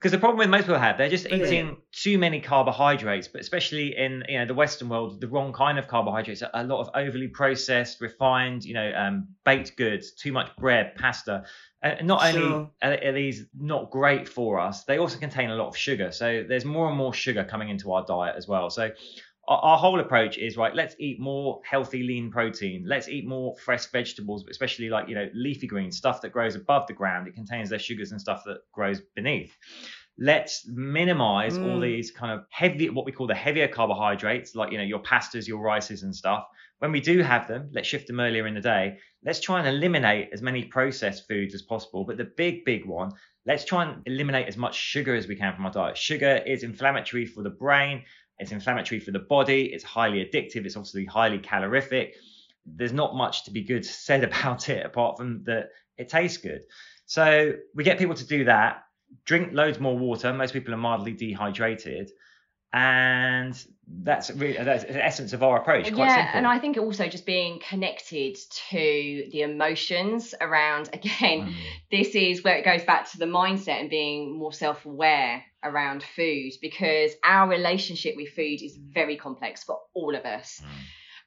[0.00, 3.96] because the problem with most people have they're just eating too many carbohydrates but especially
[3.96, 7.28] in you know the western world the wrong kind of carbohydrates a lot of overly
[7.28, 11.44] processed refined you know um, baked goods too much bread pasta.
[11.82, 12.42] And not sure.
[12.42, 16.12] only are these not great for us they also contain a lot of sugar.
[16.12, 18.68] So there's more and more sugar coming into our diet as well.
[18.68, 18.90] So
[19.50, 22.84] our, whole approach is right let's eat more healthy lean protein.
[22.86, 26.86] Let's eat more fresh vegetables especially like you know leafy greens stuff that grows above
[26.86, 27.26] the ground.
[27.26, 29.56] It contains less sugars and stuff that grows beneath.
[30.18, 31.66] Let's minimize mm.
[31.66, 35.02] all these kind of heavy what we call the heavier carbohydrates like you know your
[35.02, 36.46] pastas your rices and stuff.
[36.78, 39.68] When we do have them let's shift them earlier in the day let's try and
[39.68, 42.04] eliminate as many processed foods as possible.
[42.04, 43.10] But the big big one
[43.46, 45.96] let's try and eliminate as much sugar as we can from our diet.
[45.96, 48.04] Sugar is inflammatory for the brain
[48.40, 49.70] it's inflammatory for the body.
[49.72, 50.64] It's highly addictive.
[50.64, 52.14] It's obviously highly calorific.
[52.66, 56.62] There's not much to be good said about it apart from that it tastes good.
[57.06, 58.84] So we get people to do that.
[59.24, 60.32] Drink loads more water.
[60.32, 62.10] Most people are mildly dehydrated
[62.72, 63.64] and
[64.02, 66.30] that's really that's the essence of our approach yeah simple.
[66.34, 68.36] and i think also just being connected
[68.68, 71.54] to the emotions around again mm.
[71.90, 76.52] this is where it goes back to the mindset and being more self-aware around food
[76.60, 80.68] because our relationship with food is very complex for all of us mm.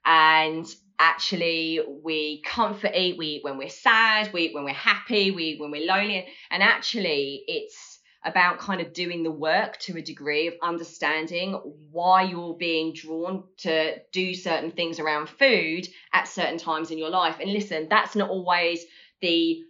[0.05, 0.65] and
[0.99, 5.43] actually we comfort eat we eat when we're sad we eat when we're happy we
[5.43, 7.93] eat when we're lonely and actually it's
[8.25, 11.53] about kind of doing the work to a degree of understanding
[11.91, 17.09] why you're being drawn to do certain things around food at certain times in your
[17.09, 17.37] life.
[17.41, 18.85] And listen, that's not always
[19.21, 19.61] the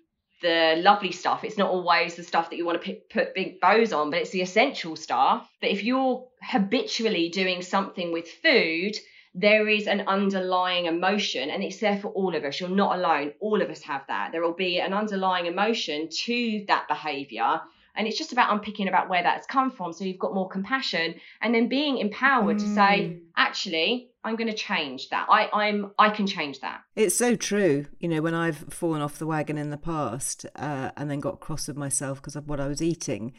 [0.44, 1.44] the lovely stuff.
[1.44, 4.20] It's not always the stuff that you want to pick, put big bows on, but
[4.20, 5.50] it's the essential stuff.
[5.62, 8.96] That if you're habitually doing something with food,
[9.34, 12.60] there is an underlying emotion, and it's there for all of us.
[12.60, 13.34] You're not alone.
[13.40, 14.32] All of us have that.
[14.32, 17.62] There will be an underlying emotion to that behavior
[17.96, 21.16] and it's just about unpicking about where that's come from so you've got more compassion
[21.42, 22.60] and then being empowered mm.
[22.60, 23.20] to say mm.
[23.38, 27.86] actually i'm going to change that i i'm i can change that it's so true
[28.00, 31.40] you know when i've fallen off the wagon in the past uh, and then got
[31.40, 33.34] cross with myself because of what i was eating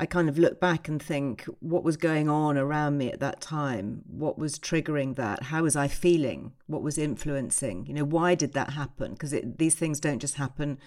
[0.00, 3.40] I kind of look back and think what was going on around me at that
[3.40, 4.02] time?
[4.08, 5.44] What was triggering that?
[5.44, 6.54] How was I feeling?
[6.66, 7.86] What was influencing?
[7.86, 9.12] You know, why did that happen?
[9.12, 10.78] Because these things don't just happen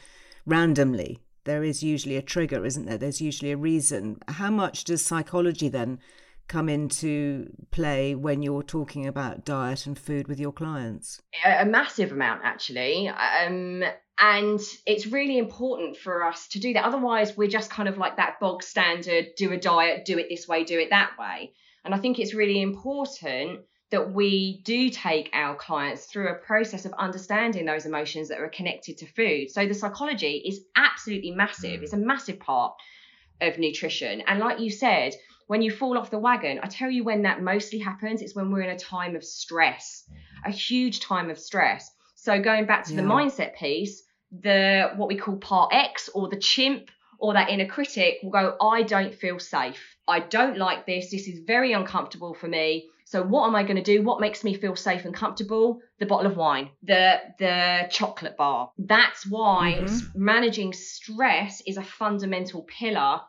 [0.46, 2.98] randomly there is usually a trigger, isn't there?
[2.98, 4.18] There's usually a reason.
[4.28, 6.00] How much does psychology then
[6.48, 11.22] come into play when you're talking about diet and food with your clients?
[11.44, 13.08] A, massive amount, actually.
[13.10, 13.84] Um,
[14.18, 16.86] and it's really important for us to do that.
[16.86, 20.48] Otherwise, we're just kind of like that bog standard do a diet, do it this
[20.48, 21.54] way, do it that way.
[21.84, 26.86] And I think it's really important that we do take our clients through a process
[26.86, 29.52] of understanding those emotions that are connected to food.
[29.52, 31.84] So the psychology is absolutely massive.
[31.84, 32.06] It's a mm.
[32.06, 32.74] massive part
[33.42, 34.22] of nutrition.
[34.22, 35.14] And like you said,
[35.48, 38.52] when you fall off the wagon, I tell you when that mostly happens, it's when
[38.52, 40.04] we're in a time of stress,
[40.44, 41.92] a huge time of stress.
[42.16, 43.02] So going back to yeah.
[43.02, 46.90] the mindset piece, the what we call part X or the chimp
[47.20, 49.96] or that inner critic will go, I don't feel safe.
[50.08, 51.12] I don't like this.
[51.12, 52.90] This is very uncomfortable for me.
[53.06, 54.02] So what am I going to do?
[54.02, 55.80] What makes me feel safe and comfortable?
[56.00, 58.72] The bottle of wine, the the chocolate bar.
[58.80, 60.26] That's why mm-hmm.
[60.26, 63.22] managing stress is a fundamental pillar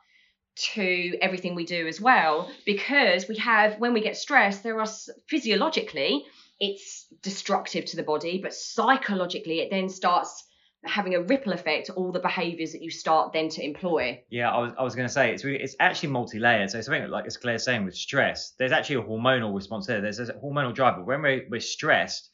[0.57, 4.88] to everything we do as well because we have when we get stressed there are
[5.28, 6.24] physiologically
[6.59, 10.44] it's destructive to the body but psychologically it then starts
[10.86, 14.22] having a ripple effect all the behaviors that you start then to employ.
[14.30, 16.70] Yeah, I was, I was going to say it's really, it's actually multi-layered.
[16.70, 20.00] So something like as Claire's saying with stress, there's actually a hormonal response there.
[20.00, 21.02] There's a hormonal driver.
[21.02, 22.30] When we're, we're stressed,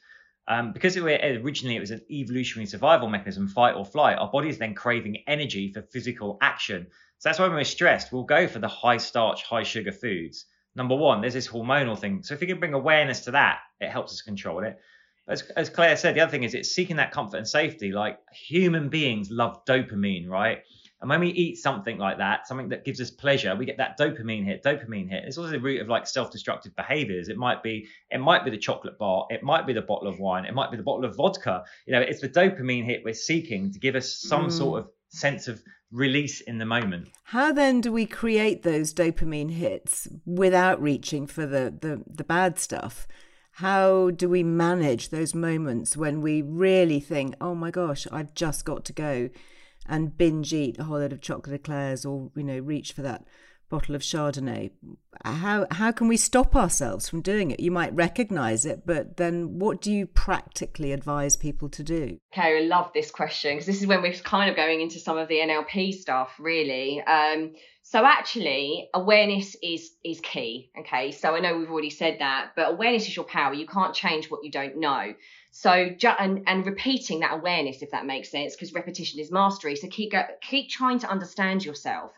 [0.49, 4.49] um, because it, originally it was an evolutionary survival mechanism, fight or flight, our body
[4.49, 6.87] is then craving energy for physical action.
[7.19, 10.47] So that's why when we're stressed, we'll go for the high starch, high sugar foods.
[10.75, 12.23] Number one, there's this hormonal thing.
[12.23, 14.79] So if you can bring awareness to that, it helps us control it.
[15.29, 17.93] As, as Claire said, the other thing is it's seeking that comfort and safety.
[17.93, 20.63] Like human beings love dopamine, right?
[21.03, 23.99] And when we eat something like that, something that gives us pleasure, we get that
[23.99, 25.25] dopamine hit, dopamine hit.
[25.25, 27.29] It's also the root of like self-destructive behaviors.
[27.29, 30.21] It might be, it might be the chocolate bar, it might be the bottle of
[30.21, 31.65] wine, it might be the bottle of vodka.
[31.87, 34.53] You know, it's the dopamine hit we're seeking to give us some mm.
[34.53, 37.09] sort of sense of release in the moment.
[37.25, 42.61] How then do we create those dopamine hits without reaching for the the, the bad
[42.61, 43.09] stuff?
[43.57, 48.65] How do we manage those moments when we really think, oh my gosh, I've just
[48.65, 49.31] got to go
[49.89, 53.25] and binge eat a whole load of chocolate eclairs or, you know, reach for that
[53.73, 54.71] bottle of Chardonnay.
[55.25, 57.59] How how can we stop ourselves from doing it?
[57.59, 62.19] You might recognize it, but then what do you practically advise people to do?
[62.33, 65.17] Okay, I love this question because this is when we're kind of going into some
[65.17, 67.03] of the NLP stuff, really.
[67.03, 70.71] Um, so actually, awareness is is key.
[70.79, 73.55] Okay, so I know we've already said that, but awareness is your power.
[73.55, 75.15] You can't change what you don't know.
[75.53, 79.77] So ju- and and repeating that awareness, if that makes sense, because repetition is mastery.
[79.77, 82.13] So keep go- keep trying to understand yourself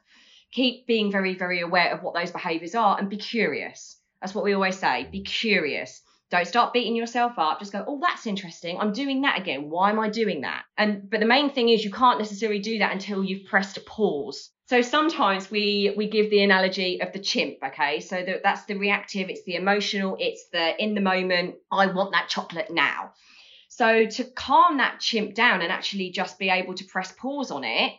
[0.55, 3.97] keep being very, very aware of what those behaviors are and be curious.
[4.21, 6.01] That's what we always say be curious.
[6.31, 7.61] Don't start beating yourself up.
[7.61, 8.79] Just go, oh, that's interesting.
[8.79, 9.71] I'm doing that again.
[9.71, 10.65] Why am I doing that?
[10.77, 14.51] And but the main thing is you can't necessarily do that until you've pressed pause.
[14.67, 18.01] So sometimes we we give the analogy of the chimp, okay?
[18.01, 22.13] So that, that's the reactive, it's the emotional, it's the in the moment, I want
[22.13, 23.13] that chocolate now.
[23.69, 27.65] So to calm that chimp down and actually just be able to press pause on
[27.65, 27.93] it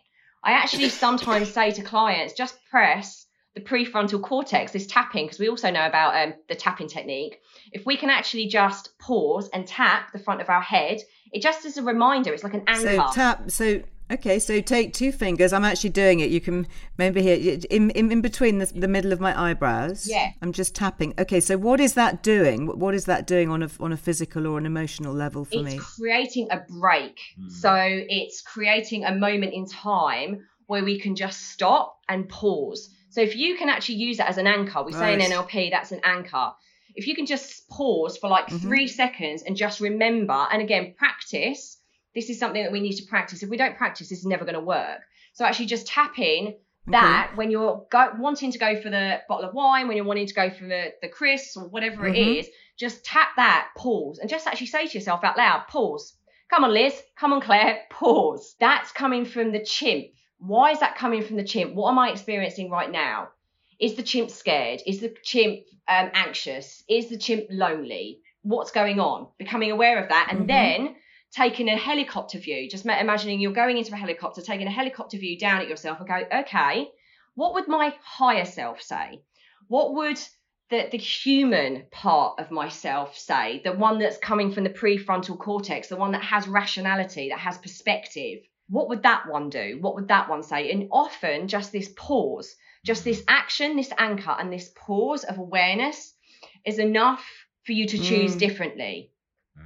[0.45, 3.24] I actually sometimes say to clients, just press
[3.55, 7.39] the prefrontal cortex, this tapping, because we also know about um, the tapping technique.
[7.71, 11.01] If we can actually just pause and tap the front of our head,
[11.31, 12.33] it just is a reminder.
[12.33, 13.07] It's like an anchor.
[13.07, 13.51] So tap.
[13.51, 13.81] So
[14.11, 15.51] Okay, so take two fingers.
[15.51, 16.29] I'm actually doing it.
[16.29, 20.07] You can maybe hear in, in, in between the, the middle of my eyebrows.
[20.07, 20.31] Yeah.
[20.43, 21.15] I'm just tapping.
[21.17, 22.67] Okay, so what is that doing?
[22.67, 25.63] What is that doing on a on a physical or an emotional level for it's
[25.63, 25.75] me?
[25.77, 27.19] It's creating a break.
[27.39, 27.51] Mm.
[27.51, 32.94] So it's creating a moment in time where we can just stop and pause.
[33.15, 35.93] So if you can actually use that as an anchor, we say in NLP that's
[35.93, 36.51] an anchor.
[36.95, 38.57] If you can just pause for like mm-hmm.
[38.57, 41.77] three seconds and just remember, and again practice
[42.13, 43.41] this is something that we need to practice.
[43.41, 44.99] If we don't practice, this is never going to work.
[45.31, 46.55] So actually, just tap in
[46.87, 47.37] that okay.
[47.37, 50.33] when you're go, wanting to go for the bottle of wine, when you're wanting to
[50.33, 52.15] go for the, the crisps or whatever mm-hmm.
[52.15, 56.17] it is, just tap that, pause, and just actually say to yourself out loud, pause.
[56.49, 57.01] Come on, Liz.
[57.15, 57.79] Come on, Claire.
[57.89, 58.55] Pause.
[58.59, 60.07] That's coming from the chimp.
[60.47, 61.73] Why is that coming from the chimp?
[61.73, 63.29] What am I experiencing right now?
[63.79, 64.81] Is the chimp scared?
[64.85, 66.83] Is the chimp um, anxious?
[66.87, 68.21] Is the chimp lonely?
[68.43, 69.27] What's going on?
[69.37, 70.47] Becoming aware of that, and mm-hmm.
[70.47, 70.95] then
[71.31, 75.37] taking a helicopter view, just imagining you're going into a helicopter, taking a helicopter view
[75.37, 76.89] down at yourself and go, okay,
[77.33, 79.21] what would my higher self say?
[79.67, 80.17] What would
[80.69, 83.61] the, the human part of myself say?
[83.63, 87.57] The one that's coming from the prefrontal cortex, the one that has rationality, that has
[87.57, 88.39] perspective.
[88.67, 89.77] What would that one do?
[89.79, 90.71] What would that one say?
[90.71, 96.13] And often, just this pause, just this action, this anchor, and this pause of awareness
[96.65, 97.23] is enough
[97.65, 98.39] for you to choose mm.
[98.39, 99.11] differently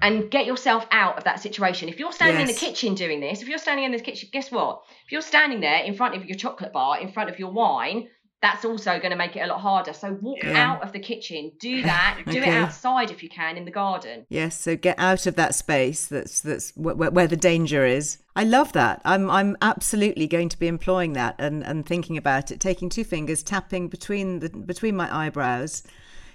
[0.02, 1.89] and get yourself out of that situation.
[1.89, 2.50] If you're standing yes.
[2.50, 4.84] in the kitchen doing this, if you're standing in the kitchen, guess what?
[5.06, 8.08] If you're standing there in front of your chocolate bar, in front of your wine,
[8.41, 9.91] that's also going to make it a lot harder.
[9.91, 10.71] So walk yeah.
[10.71, 12.31] out of the kitchen, do that, okay.
[12.31, 14.25] do it outside if you can in the garden.
[14.29, 18.19] Yes, so get out of that space that's that's where, where the danger is.
[18.35, 19.01] I love that.
[19.03, 23.03] I'm I'm absolutely going to be employing that and and thinking about it, taking two
[23.03, 25.83] fingers, tapping between the between my eyebrows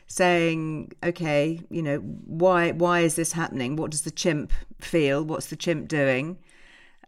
[0.06, 3.76] saying, okay, you know, why why is this happening?
[3.76, 5.24] What does the chimp feel?
[5.24, 6.38] What's the chimp doing?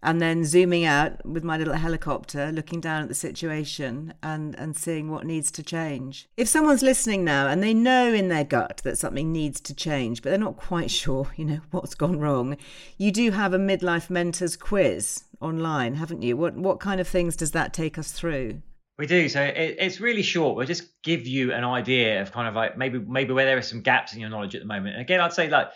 [0.06, 4.76] And then zooming out with my little helicopter, looking down at the situation and, and
[4.76, 6.28] seeing what needs to change.
[6.36, 10.22] If someone's listening now and they know in their gut that something needs to change,
[10.22, 12.56] but they're not quite sure, you know, what's gone wrong,
[12.96, 16.36] you do have a midlife mentors quiz online, haven't you?
[16.36, 18.62] What what kind of things does that take us through?
[18.98, 19.28] We do.
[19.28, 20.56] So it, it's really short.
[20.56, 23.62] We'll just give you an idea of kind of like maybe maybe where there are
[23.62, 24.94] some gaps in your knowledge at the moment.
[24.94, 25.68] And again, I'd say like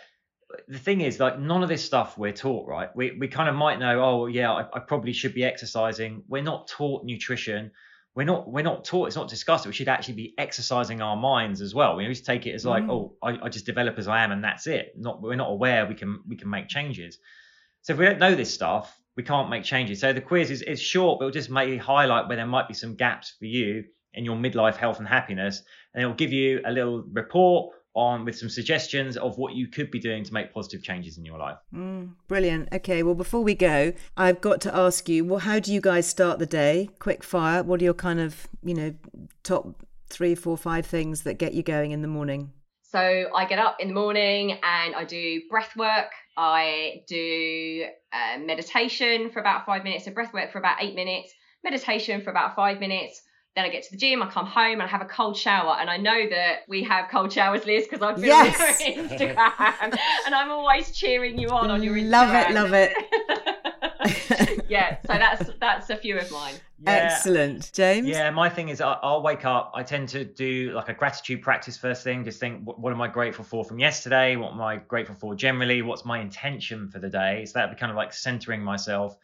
[0.67, 2.89] the thing is like none of this stuff we're taught, right?
[2.95, 6.23] We we kind of might know, oh yeah, I, I probably should be exercising.
[6.27, 7.71] We're not taught nutrition.
[8.15, 9.07] We're not we're not taught.
[9.07, 9.65] It's not discussed.
[9.65, 11.95] We should actually be exercising our minds as well.
[11.95, 12.91] We always take it as like, mm.
[12.91, 14.93] oh, I, I just develop as I am and that's it.
[14.97, 17.19] Not we're not aware we can we can make changes.
[17.83, 19.99] So if we don't know this stuff, we can't make changes.
[19.99, 22.73] So the quiz is, is short, but it'll just maybe highlight where there might be
[22.73, 25.63] some gaps for you in your midlife health and happiness.
[25.93, 29.91] And it'll give you a little report on with some suggestions of what you could
[29.91, 31.57] be doing to make positive changes in your life.
[31.73, 32.69] Mm, brilliant.
[32.73, 36.07] Okay, well, before we go, I've got to ask you, well, how do you guys
[36.07, 36.89] start the day?
[36.99, 37.63] Quick fire.
[37.63, 38.93] What are your kind of, you know,
[39.43, 42.51] top three, four, five things that get you going in the morning?
[42.83, 46.11] So I get up in the morning and I do breath work.
[46.37, 51.33] I do uh, meditation for about five minutes, so breath work for about eight minutes,
[51.63, 53.21] meditation for about five minutes.
[53.55, 55.75] Then I get to the gym, I come home and I have a cold shower.
[55.77, 58.81] And I know that we have cold showers, Liz, because I've been Yes.
[58.81, 62.53] on your Instagram and I'm always cheering you on on your Instagram.
[62.53, 62.95] Love it,
[63.29, 63.43] love
[64.09, 64.65] it.
[64.69, 66.55] yeah, so that's that's a few of mine.
[66.83, 66.91] Yeah.
[67.13, 67.71] Excellent.
[67.73, 68.07] James?
[68.07, 69.71] Yeah, my thing is I- I'll wake up.
[69.75, 72.23] I tend to do like a gratitude practice first thing.
[72.23, 74.35] Just think, what, what am I grateful for from yesterday?
[74.37, 75.81] What am I grateful for generally?
[75.83, 77.45] What's my intention for the day?
[77.45, 79.15] So that'd be kind of like centering myself.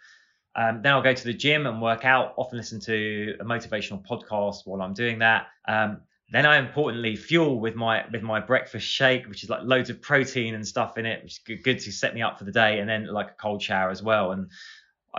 [0.57, 2.33] Um, then I'll go to the gym and work out.
[2.35, 5.47] Often listen to a motivational podcast while I'm doing that.
[5.67, 9.89] Um, then I importantly fuel with my with my breakfast shake, which is like loads
[9.89, 12.43] of protein and stuff in it, which is good, good to set me up for
[12.43, 12.79] the day.
[12.79, 14.31] And then like a cold shower as well.
[14.31, 14.49] And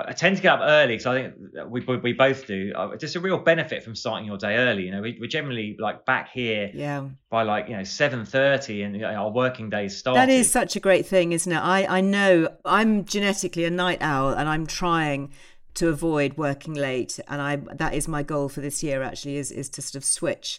[0.07, 1.35] I tend to get up early because I think
[1.69, 2.73] we we both do.
[2.99, 4.85] Just a real benefit from starting your day early.
[4.85, 7.09] You know, we, we're generally like back here Yeah.
[7.31, 10.17] by like you know seven thirty, and you know, our working days start.
[10.17, 11.59] That is such a great thing, isn't it?
[11.59, 15.33] I, I know I'm genetically a night owl and I'm trying
[15.75, 19.53] to avoid working late and I that is my goal for this year actually is
[19.53, 20.59] is to sort of switch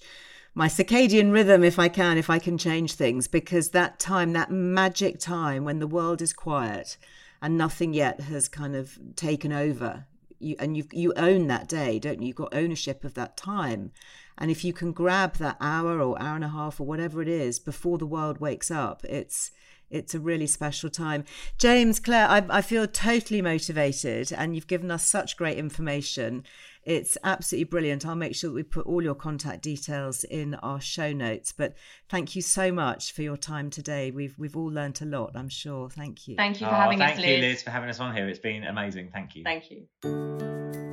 [0.54, 4.50] my circadian rhythm if I can if I can change things because that time that
[4.50, 6.96] magic time when the world is quiet
[7.42, 10.06] and nothing yet has kind of taken over
[10.40, 13.92] you and you you own that day don't you you've got ownership of that time
[14.38, 17.28] and if you can grab that hour or hour and a half or whatever it
[17.28, 19.52] is before the world wakes up it's
[19.90, 21.26] it's a really special time.
[21.58, 26.44] James, Claire, I, I feel totally motivated, and you've given us such great information.
[26.84, 28.06] It's absolutely brilliant.
[28.06, 31.52] I'll make sure that we put all your contact details in our show notes.
[31.52, 31.76] But
[32.10, 34.12] thank you so much for your time today.
[34.12, 35.90] We've we've all learnt a lot, I'm sure.
[35.90, 36.36] Thank you.
[36.36, 37.18] Thank you for Oh, having us, Liz.
[37.18, 37.54] thank you, Liz.
[37.56, 38.28] Liz, for having us on here.
[38.28, 39.10] It's been amazing.
[39.14, 39.44] Thank you.
[39.44, 40.89] Thank you.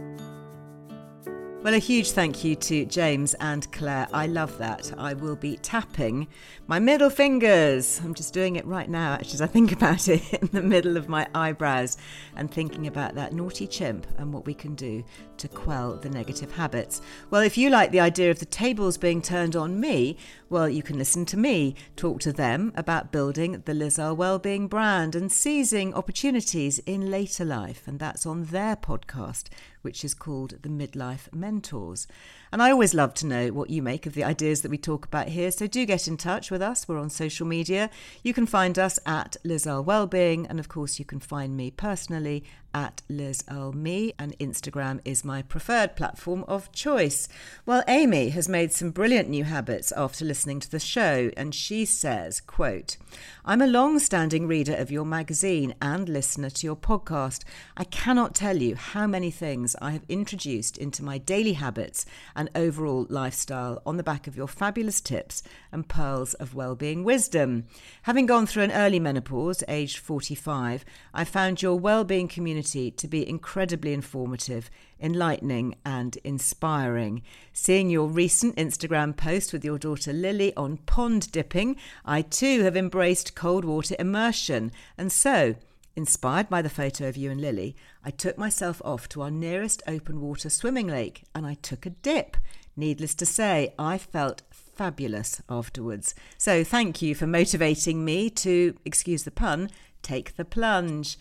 [1.66, 4.06] Well, a huge thank you to James and Claire.
[4.12, 4.94] I love that.
[4.96, 6.28] I will be tapping
[6.68, 8.00] my middle fingers.
[8.04, 10.96] I'm just doing it right now, actually, as I think about it in the middle
[10.96, 11.96] of my eyebrows
[12.36, 15.02] and thinking about that naughty chimp and what we can do
[15.38, 17.02] to quell the negative habits.
[17.30, 20.84] Well, if you like the idea of the tables being turned on me, well, you
[20.84, 25.32] can listen to me talk to them about building the Liz Earle Wellbeing brand and
[25.32, 27.88] seizing opportunities in later life.
[27.88, 29.48] And that's on their podcast,
[29.86, 32.08] which is called The Midlife Mentors.
[32.52, 35.04] And I always love to know what you make of the ideas that we talk
[35.04, 35.50] about here.
[35.50, 36.86] So do get in touch with us.
[36.86, 37.90] We're on social media.
[38.22, 40.46] You can find us at Liz Earle Wellbeing.
[40.46, 42.44] And of course, you can find me personally
[42.76, 43.42] at Liz
[43.72, 47.26] Me, and Instagram is my preferred platform of choice.
[47.64, 51.86] Well, Amy has made some brilliant new habits after listening to the show, and she
[51.86, 52.98] says, quote,
[53.46, 57.44] I'm a long-standing reader of your magazine and listener to your podcast.
[57.78, 62.04] I cannot tell you how many things I have introduced into my daily habits
[62.36, 67.64] and overall lifestyle on the back of your fabulous tips and pearls of well-being wisdom.
[68.02, 73.28] Having gone through an early menopause, aged 45, I found your well-being community to be
[73.28, 74.70] incredibly informative,
[75.00, 77.22] enlightening, and inspiring.
[77.52, 82.76] Seeing your recent Instagram post with your daughter Lily on pond dipping, I too have
[82.76, 84.70] embraced cold water immersion.
[84.98, 85.56] And so,
[85.96, 87.74] inspired by the photo of you and Lily,
[88.04, 91.90] I took myself off to our nearest open water swimming lake and I took a
[91.90, 92.36] dip.
[92.76, 96.14] Needless to say, I felt fabulous afterwards.
[96.36, 99.70] So, thank you for motivating me to, excuse the pun,
[100.02, 101.18] take the plunge.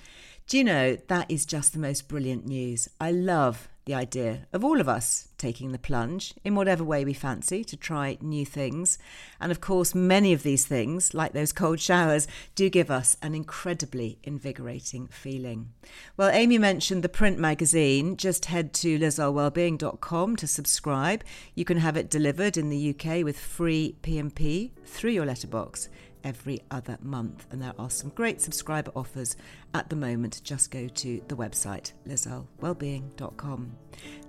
[0.48, 2.90] Do you know, that is just the most brilliant news.
[3.00, 7.14] I love the idea of all of us taking the plunge in whatever way we
[7.14, 8.98] fancy to try new things.
[9.40, 13.36] And of course, many of these things, like those cold showers, do give us an
[13.36, 15.70] incredibly invigorating feeling.
[16.18, 18.18] Well, Amy mentioned the print magazine.
[18.18, 21.24] Just head to lizearlewellbeing.com to subscribe.
[21.54, 25.90] You can have it delivered in the UK with free PMP through your letterbox
[26.26, 27.48] every other month.
[27.52, 29.38] And there are some great subscriber offers
[29.74, 30.42] at the moment.
[30.44, 33.78] Just go to the website, lizearlewellbeing.com.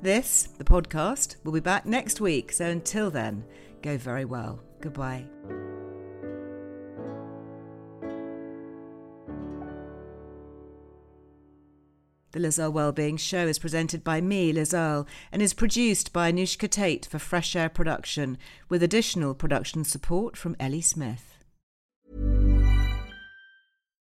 [0.03, 2.53] This, the podcast, will be back next week.
[2.53, 3.45] So until then,
[3.83, 4.61] go very well.
[4.81, 5.25] Goodbye.
[12.33, 16.31] The Liz Earle Wellbeing Show is presented by me, Liz Earle, and is produced by
[16.31, 18.37] Anushka Tate for Fresh Air Production,
[18.69, 21.36] with additional production support from Ellie Smith.